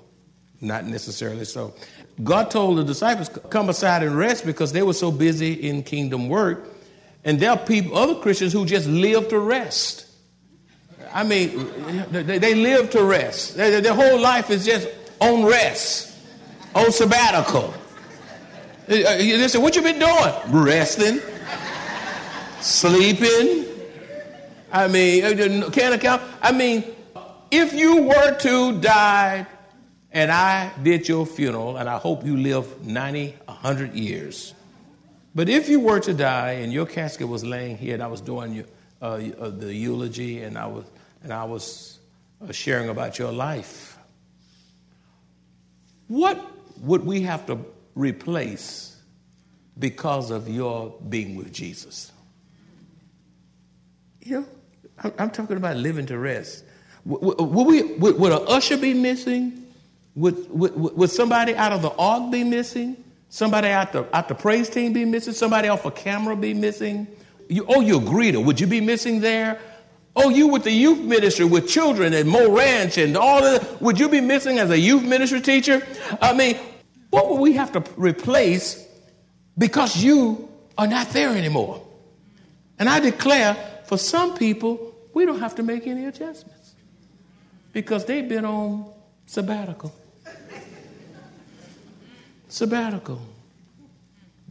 Not 0.61 0.85
necessarily 0.85 1.47
so. 1.47 1.75
God 2.23 2.51
told 2.51 2.77
the 2.77 2.85
disciples, 2.85 3.31
come 3.49 3.71
aside 3.71 4.03
and 4.03 4.17
rest 4.17 4.45
because 4.45 4.73
they 4.73 4.83
were 4.83 4.93
so 4.93 5.11
busy 5.11 5.53
in 5.53 5.83
kingdom 5.83 6.29
work. 6.29 6.69
And 7.25 7.41
there 7.41 7.51
are 7.51 7.57
people, 7.57 7.97
other 7.97 8.17
Christians 8.17 8.53
who 8.53 8.67
just 8.67 8.87
live 8.87 9.29
to 9.29 9.39
rest. 9.39 10.07
I 11.13 11.25
mean, 11.25 11.69
they, 12.11 12.39
they 12.39 12.55
live 12.55 12.91
to 12.91 13.05
rest. 13.05 13.57
Their, 13.57 13.95
whole 13.95 14.19
life 14.21 14.51
is 14.51 14.65
just 14.65 14.89
on 15.21 15.45
rest, 15.45 16.17
on 16.75 16.93
sabbatical. 16.93 17.75
They 18.87 19.49
say, 19.49 19.59
what 19.59 19.77
you 19.77 19.83
been 19.83 19.99
doing? 19.99 20.35
Resting, 20.49 21.21
sleeping. 22.61 23.67
I 24.73 24.87
mean, 24.87 25.25
uh, 25.25 25.71
can't 25.71 25.95
account. 25.95 26.23
I 26.41 26.53
mean, 26.53 26.85
if 27.51 27.73
you 27.73 28.03
were 28.03 28.37
to 28.39 28.79
die 28.81 29.47
and 30.13 30.31
I 30.31 30.73
did 30.83 31.09
your 31.09 31.27
funeral, 31.27 31.77
and 31.77 31.89
I 31.89 31.99
hope 31.99 32.25
you 32.25 32.37
live 32.37 32.85
90, 32.85 33.37
100 33.47 33.95
years. 33.95 34.55
But 35.35 35.49
if 35.49 35.69
you 35.69 35.79
were 35.79 36.01
to 36.01 36.13
die 36.13 36.53
and 36.53 36.73
your 36.73 36.87
casket 36.87 37.29
was 37.29 37.45
laying 37.45 37.77
here, 37.79 37.95
and 37.95 38.03
I 38.03 38.09
was 38.09 38.21
doing 38.21 38.53
your, 38.53 38.65
uh, 39.01 39.21
uh, 39.39 39.49
the 39.49 39.75
eulogy, 39.75 40.43
and 40.43 40.59
I 40.59 40.67
was, 40.67 40.85
and 41.23 41.33
I 41.33 41.45
was 41.45 41.99
uh, 42.43 42.53
sharing 42.53 42.89
about 42.89 43.19
your 43.19 43.33
life, 43.33 43.99
what 46.09 46.39
would 46.81 47.05
we 47.05 47.23
have 47.23 47.47
to 47.47 47.59
replace 47.95 48.97
because 49.79 50.31
of 50.31 50.49
your 50.49 50.95
being 51.09 51.37
with 51.37 51.53
Jesus? 51.53 52.13
You 54.23 54.41
know, 54.41 54.47
I'm, 55.19 55.31
talking 55.31 55.57
about 55.57 55.77
living 55.77 56.07
to 56.07 56.19
rest. 56.19 56.65
Would, 57.07 57.41
we, 57.41 57.83
would, 57.95 58.19
would 58.19 58.33
an 58.33 58.45
usher 58.49 58.77
be 58.77 58.93
missing? 58.93 59.67
Would, 60.15 60.51
would, 60.51 60.75
would 60.75 61.11
somebody 61.11 61.55
out 61.55 61.73
of 61.73 61.81
the 61.83 61.93
ark 61.93 62.31
be 62.31 62.45
missing? 62.45 63.03
Somebody 63.31 63.69
out 63.69 63.93
the, 63.93 64.05
out 64.15 64.29
the 64.29 64.35
praise 64.35 64.69
team 64.69 64.93
be 64.93 65.05
missing? 65.05 65.33
Somebody 65.33 65.69
off 65.69 65.87
a 65.87 65.91
camera 65.91 66.37
be 66.37 66.53
missing? 66.53 67.07
You, 67.51 67.67
oh, 67.69 67.81
you're 67.81 68.01
a 68.01 68.05
greeter. 68.05 68.43
Would 68.43 68.61
you 68.61 68.67
be 68.67 68.81
missing 68.81 69.21
there? 69.21 69.59
Oh, 70.17 70.29
you 70.29 70.49
with 70.49 70.65
the 70.65 70.71
youth 70.71 71.01
ministry 71.01 71.45
with 71.45 71.69
children 71.69 72.15
at 72.15 72.27
Mo 72.27 72.51
Ranch 72.51 72.97
and 72.99 73.17
all 73.17 73.45
of 73.45 73.61
that. 73.61 73.83
Would 73.83 74.01
you 74.01 74.09
be 74.09 74.21
missing 74.21 74.59
as 74.59 74.71
a 74.71 74.79
youth 74.79 75.03
ministry 75.03 75.41
teacher? 75.41 75.87
I 76.21 76.33
mean, 76.33 76.59
what 77.11 77.29
would 77.29 77.41
we 77.41 77.53
have 77.55 77.73
to 77.73 77.85
replace 77.97 78.87
because 79.59 80.03
you 80.03 80.49
are 80.79 80.87
not 80.87 81.11
there 81.11 81.31
anymore? 81.37 81.85
And 82.79 82.89
I 82.89 83.01
declare 83.01 83.55
for 83.85 83.99
some 83.99 84.37
people, 84.37 84.95
we 85.13 85.27
don't 85.27 85.41
have 85.41 85.57
to 85.57 85.63
make 85.63 85.87
any 85.87 86.07
adjustments 86.07 86.75
because 87.73 88.05
they've 88.07 88.29
been 88.29 88.45
on 88.45 88.91
sabbatical 89.27 89.93
sabbatical. 92.51 93.21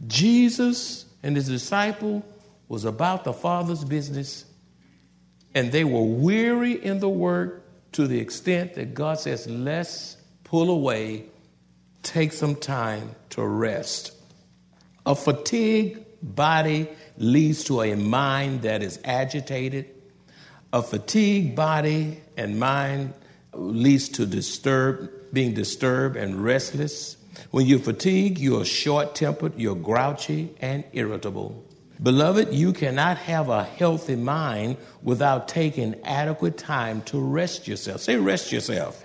Jesus 0.06 1.04
and 1.22 1.36
his 1.36 1.48
disciple 1.48 2.24
was 2.70 2.84
about 2.84 3.24
the 3.24 3.32
Father's 3.32 3.84
business, 3.84 4.44
and 5.56 5.72
they 5.72 5.82
were 5.82 6.04
weary 6.04 6.72
in 6.72 7.00
the 7.00 7.08
work 7.08 7.64
to 7.90 8.06
the 8.06 8.20
extent 8.20 8.74
that 8.74 8.94
God 8.94 9.18
says, 9.18 9.48
let's 9.48 10.16
pull 10.44 10.70
away, 10.70 11.24
take 12.04 12.32
some 12.32 12.54
time 12.54 13.16
to 13.30 13.44
rest. 13.44 14.12
A 15.04 15.16
fatigued 15.16 16.04
body 16.22 16.88
leads 17.18 17.64
to 17.64 17.82
a 17.82 17.96
mind 17.96 18.62
that 18.62 18.84
is 18.84 19.00
agitated. 19.04 19.86
A 20.72 20.80
fatigued 20.80 21.56
body 21.56 22.20
and 22.36 22.60
mind 22.60 23.14
leads 23.52 24.10
to 24.10 24.26
disturb, 24.26 25.10
being 25.32 25.54
disturbed 25.54 26.14
and 26.14 26.36
restless. 26.44 27.16
When 27.50 27.66
you're 27.66 27.80
fatigued, 27.80 28.38
you're 28.38 28.64
short 28.64 29.16
tempered, 29.16 29.58
you're 29.58 29.74
grouchy, 29.74 30.54
and 30.60 30.84
irritable. 30.92 31.64
Beloved, 32.02 32.54
you 32.54 32.72
cannot 32.72 33.18
have 33.18 33.50
a 33.50 33.62
healthy 33.62 34.16
mind 34.16 34.78
without 35.02 35.48
taking 35.48 36.00
adequate 36.02 36.56
time 36.56 37.02
to 37.02 37.20
rest 37.20 37.68
yourself. 37.68 38.00
Say, 38.00 38.16
rest 38.16 38.52
yourself. 38.52 39.04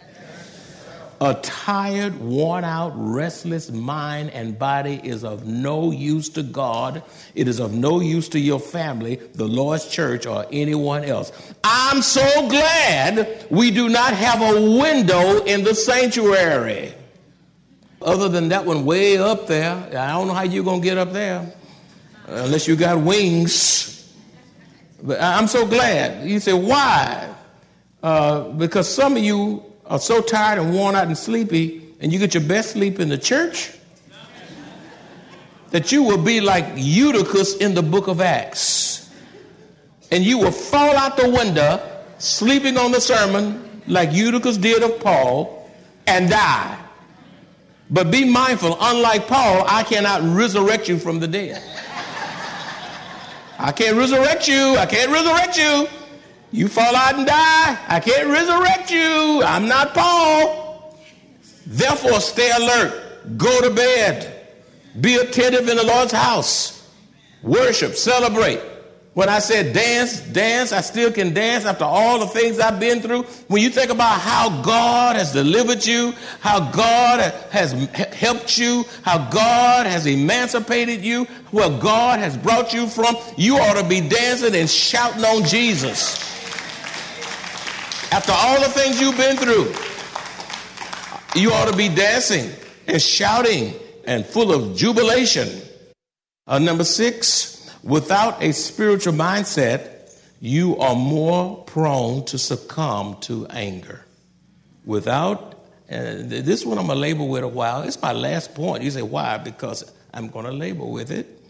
A 1.20 1.34
tired, 1.36 2.18
worn 2.20 2.64
out, 2.64 2.94
restless 2.96 3.70
mind 3.70 4.30
and 4.32 4.58
body 4.58 5.02
is 5.04 5.26
of 5.26 5.46
no 5.46 5.92
use 5.92 6.30
to 6.30 6.44
God. 6.44 7.04
It 7.34 7.50
is 7.50 7.60
of 7.60 7.74
no 7.74 8.00
use 8.00 8.30
to 8.30 8.40
your 8.40 8.60
family, 8.60 9.16
the 9.34 9.48
Lord's 9.48 9.88
church, 9.88 10.26
or 10.26 10.46
anyone 10.52 11.04
else. 11.04 11.32
I'm 11.66 12.02
so 12.02 12.48
glad 12.48 13.46
we 13.50 13.72
do 13.72 13.90
not 13.90 14.14
have 14.14 14.42
a 14.42 14.78
window 14.78 15.44
in 15.44 15.64
the 15.64 15.76
sanctuary 15.76 16.94
other 18.02 18.30
than 18.30 18.50
that 18.50 18.66
one 18.66 18.86
way 18.86 19.18
up 19.18 19.48
there. 19.48 19.74
I 19.74 20.12
don't 20.12 20.28
know 20.28 20.34
how 20.34 20.44
you're 20.44 20.64
going 20.64 20.82
to 20.82 20.86
get 20.86 20.98
up 20.98 21.12
there 21.12 21.54
unless 22.28 22.68
you 22.68 22.76
got 22.76 23.00
wings. 23.00 24.14
But 25.02 25.22
I'm 25.22 25.48
so 25.48 25.66
glad. 25.66 26.28
You 26.28 26.40
say, 26.40 26.54
why? 26.54 27.34
Uh, 28.02 28.50
because 28.50 28.88
some 28.94 29.18
of 29.18 29.24
you 29.24 29.64
are 29.86 30.00
so 30.00 30.22
tired 30.22 30.60
and 30.60 30.74
worn 30.74 30.96
out 30.96 31.08
and 31.08 31.18
sleepy, 31.18 31.82
and 32.00 32.12
you 32.12 32.20
get 32.20 32.34
your 32.34 32.44
best 32.44 32.72
sleep 32.72 33.00
in 33.00 33.10
the 33.10 33.18
church, 33.18 33.72
that 35.72 35.92
you 35.92 36.04
will 36.04 36.22
be 36.22 36.42
like 36.42 36.66
Eutychus 36.76 37.58
in 37.58 37.74
the 37.74 37.84
book 37.84 38.08
of 38.08 38.22
Acts. 38.22 39.10
And 40.12 40.24
you 40.24 40.38
will 40.38 40.52
fall 40.52 40.96
out 40.96 41.18
the 41.18 41.30
window, 41.30 41.82
sleeping 42.20 42.78
on 42.78 42.92
the 42.92 43.02
sermon, 43.02 43.82
like 43.88 44.12
Eutychus 44.14 44.58
did 44.58 44.84
of 44.84 45.00
Paul, 45.00 45.70
and 46.08 46.30
die. 46.30 46.80
But 47.90 48.10
be 48.10 48.26
mindful, 48.26 48.78
unlike 48.80 49.28
Paul, 49.28 49.66
I 49.68 49.84
cannot 49.84 50.22
resurrect 50.36 50.88
you 50.88 50.98
from 50.98 51.20
the 51.20 51.28
dead. 51.28 51.62
I 53.66 53.72
can't 53.72 53.98
resurrect 53.98 54.48
you. 54.48 54.78
I 54.78 54.86
can't 54.86 55.12
resurrect 55.12 55.58
you. 55.58 55.88
You 56.52 56.68
fall 56.68 56.96
out 56.96 57.16
and 57.16 57.26
die. 57.26 57.78
I 57.88 58.00
can't 58.00 58.30
resurrect 58.30 58.92
you. 58.92 59.42
I'm 59.44 59.68
not 59.68 59.96
Paul. 59.96 61.00
Therefore, 61.66 62.20
stay 62.20 62.52
alert. 62.52 63.38
Go 63.40 63.62
to 63.62 63.72
bed. 63.72 64.52
Be 65.02 65.16
attentive 65.16 65.68
in 65.68 65.78
the 65.78 65.84
Lord's 65.84 66.12
house. 66.14 66.92
Worship, 67.42 67.96
celebrate. 67.96 68.62
When 69.16 69.30
I 69.30 69.40
said 69.40 69.74
dance, 69.74 70.20
dance, 70.20 70.74
I 70.74 70.82
still 70.82 71.10
can 71.10 71.34
dance 71.34 71.64
after 71.64 71.86
all 71.86 72.20
the 72.20 72.28
things 72.28 72.60
I've 72.60 72.82
been 72.82 73.02
through. 73.02 73.24
When 73.48 73.62
you 73.62 73.70
think 73.70 73.90
about 73.90 74.20
how 74.20 74.62
God 74.62 75.16
has 75.16 75.32
delivered 75.32 75.86
you, 75.86 76.12
how 76.42 76.70
God 76.72 77.22
has 77.50 77.72
helped 78.14 78.58
you, 78.58 78.84
how 79.04 79.30
God 79.30 79.88
has 79.88 80.06
emancipated 80.06 81.00
you, 81.00 81.24
where 81.52 81.70
God 81.80 82.20
has 82.20 82.36
brought 82.36 82.74
you 82.74 82.88
from, 82.88 83.16
you 83.38 83.58
ought 83.58 83.82
to 83.82 83.88
be 83.88 84.02
dancing 84.02 84.54
and 84.54 84.70
shouting 84.70 85.24
on 85.24 85.46
Jesus. 85.46 86.22
After 88.12 88.34
all 88.34 88.60
the 88.60 88.68
things 88.68 89.00
you've 89.00 89.16
been 89.16 89.38
through, 89.38 89.74
you 91.42 91.54
ought 91.54 91.72
to 91.72 91.78
be 91.78 91.88
dancing 91.88 92.52
and 92.86 93.02
shouting 93.02 93.76
and 94.06 94.26
full 94.26 94.52
of 94.52 94.76
jubilation. 94.76 95.48
Uh, 96.48 96.60
number 96.60 96.84
six, 96.84 97.55
without 97.86 98.44
a 98.44 98.52
spiritual 98.52 99.14
mindset, 99.14 100.12
you 100.42 100.78
are 100.78 100.96
more 100.96 101.64
prone 101.64 102.26
to 102.26 102.38
succumb 102.38 103.18
to 103.22 103.48
anger. 103.48 104.04
Without, 104.86 105.54
uh, 105.90 106.18
this 106.22 106.66
one 106.66 106.78
I'm 106.78 106.88
going 106.88 106.98
to 106.98 107.02
label 107.02 107.28
with 107.28 107.44
a 107.44 107.48
while. 107.48 107.84
It's 107.84 108.02
my 108.02 108.12
last 108.12 108.54
point. 108.54 108.84
You 108.84 108.92
say, 108.92 109.02
why? 109.02 109.38
Because 109.38 109.90
I'm 110.14 110.28
going 110.28 110.46
to 110.46 110.52
label 110.52 110.92
with 110.92 111.12
it. 111.12 111.42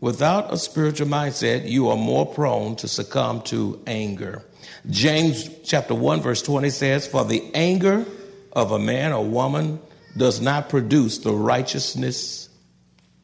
Without 0.00 0.52
a 0.52 0.56
spiritual 0.56 1.06
mindset, 1.06 1.68
you 1.68 1.88
are 1.88 1.96
more 1.96 2.26
prone 2.26 2.76
to 2.76 2.88
succumb 2.88 3.42
to 3.42 3.80
anger. 3.86 4.44
James 4.90 5.48
chapter 5.64 5.94
1 5.94 6.22
verse 6.22 6.42
20 6.42 6.70
says, 6.70 7.06
For 7.06 7.24
the 7.24 7.50
anger 7.54 8.04
of 8.52 8.72
a 8.72 8.78
man 8.78 9.12
or 9.12 9.24
woman 9.24 9.80
does 10.16 10.40
not 10.40 10.68
produce 10.68 11.18
the 11.18 11.32
righteousness 11.32 12.48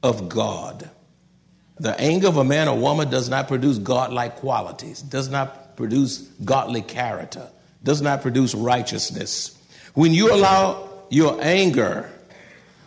of 0.02 0.28
God. 0.28 0.88
The 1.80 1.98
anger 2.00 2.28
of 2.28 2.36
a 2.36 2.44
man 2.44 2.68
or 2.68 2.76
woman 2.76 3.10
does 3.10 3.28
not 3.28 3.48
produce 3.48 3.78
godlike 3.78 4.36
qualities, 4.36 5.00
does 5.02 5.28
not 5.28 5.76
produce 5.76 6.18
godly 6.44 6.82
character, 6.82 7.48
does 7.84 8.02
not 8.02 8.22
produce 8.22 8.54
righteousness. 8.54 9.56
When 9.94 10.12
you 10.12 10.32
allow 10.34 10.88
your 11.10 11.38
anger 11.40 12.10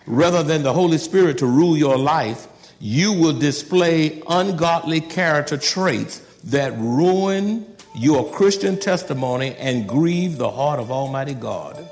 rather 0.06 0.43
than 0.43 0.63
the 0.63 0.73
Holy 0.73 0.97
Spirit 0.97 1.38
to 1.39 1.45
rule 1.45 1.77
your 1.77 1.97
life, 1.97 2.47
you 2.80 3.13
will 3.13 3.38
display 3.38 4.21
ungodly 4.27 4.99
character 5.01 5.58
traits 5.58 6.19
that 6.45 6.77
ruin 6.77 7.65
your 7.95 8.30
Christian 8.32 8.80
testimony 8.80 9.56
and 9.56 9.88
grieve 9.88 10.38
the 10.38 10.49
heart 10.49 10.80
of 10.80 10.91
Almighty 10.91 11.34
God. 11.34 11.88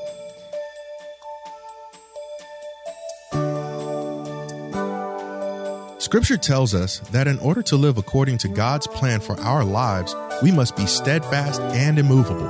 Scripture 6.00 6.38
tells 6.38 6.74
us 6.74 7.00
that 7.12 7.28
in 7.28 7.38
order 7.40 7.62
to 7.62 7.76
live 7.76 7.98
according 7.98 8.38
to 8.38 8.48
God's 8.48 8.88
plan 8.88 9.20
for 9.20 9.38
our 9.42 9.66
lives, 9.66 10.16
we 10.42 10.50
must 10.50 10.78
be 10.78 10.86
steadfast 10.86 11.60
and 11.60 12.00
immovable, 12.00 12.48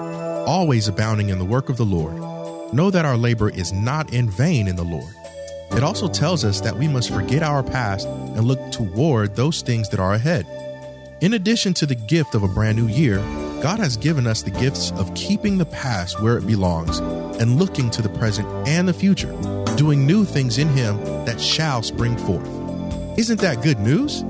always 0.48 0.88
abounding 0.88 1.30
in 1.30 1.40
the 1.40 1.46
work 1.46 1.68
of 1.68 1.76
the 1.76 1.86
Lord. 1.86 2.14
Know 2.72 2.92
that 2.92 3.06
our 3.06 3.18
labor 3.18 3.50
is 3.50 3.74
not 3.74 4.14
in 4.14 4.30
vain 4.30 4.68
in 4.68 4.76
the 4.76 4.84
Lord. 4.84 5.16
It 5.72 5.82
also 5.82 6.08
tells 6.08 6.46
us 6.46 6.62
that 6.62 6.78
we 6.78 6.88
must 6.88 7.12
forget 7.12 7.42
our 7.42 7.64
past 7.64 8.08
and 8.08 8.46
look 8.46 8.72
toward 8.72 9.36
those 9.36 9.64
things 9.64 9.90
that 9.90 10.00
are 10.00 10.14
ahead. 10.14 10.46
In 11.20 11.34
addition 11.34 11.74
to 11.74 11.88
the 11.88 11.96
gift 11.96 12.36
of 12.36 12.44
a 12.44 12.48
brand 12.48 12.78
new 12.78 12.88
year, 12.88 13.18
God 13.64 13.80
has 13.80 13.98
given 13.98 14.28
us 14.28 14.44
the 14.44 14.52
gifts 14.52 14.92
of 14.92 15.12
keeping 15.16 15.58
the 15.58 15.66
past 15.66 16.22
where 16.22 16.38
it 16.38 16.46
belongs 16.46 17.00
and 17.00 17.58
looking 17.58 17.90
to 17.90 18.04
the 18.04 18.10
present 18.10 18.48
and 18.68 18.88
the 18.88 18.94
future, 18.94 19.36
doing 19.76 20.06
new 20.06 20.24
things 20.24 20.60
in 20.60 20.68
Him 20.68 21.04
that 21.26 21.42
shall 21.42 21.82
spring 21.82 22.16
forth. 22.16 22.59
Isn't 23.20 23.42
that 23.42 23.62
good 23.62 23.80
news? 23.82 24.24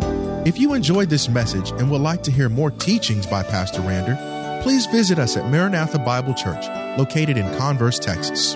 If 0.47 0.57
you 0.57 0.73
enjoyed 0.73 1.11
this 1.11 1.29
message 1.29 1.69
and 1.69 1.91
would 1.91 2.01
like 2.01 2.23
to 2.23 2.31
hear 2.31 2.49
more 2.49 2.71
teachings 2.71 3.27
by 3.27 3.43
Pastor 3.43 3.81
Rander, 3.81 4.63
please 4.63 4.87
visit 4.87 5.19
us 5.19 5.37
at 5.37 5.51
Maranatha 5.51 5.99
Bible 5.99 6.33
Church, 6.33 6.65
located 6.97 7.37
in 7.37 7.55
Converse, 7.59 7.99
Texas. 7.99 8.55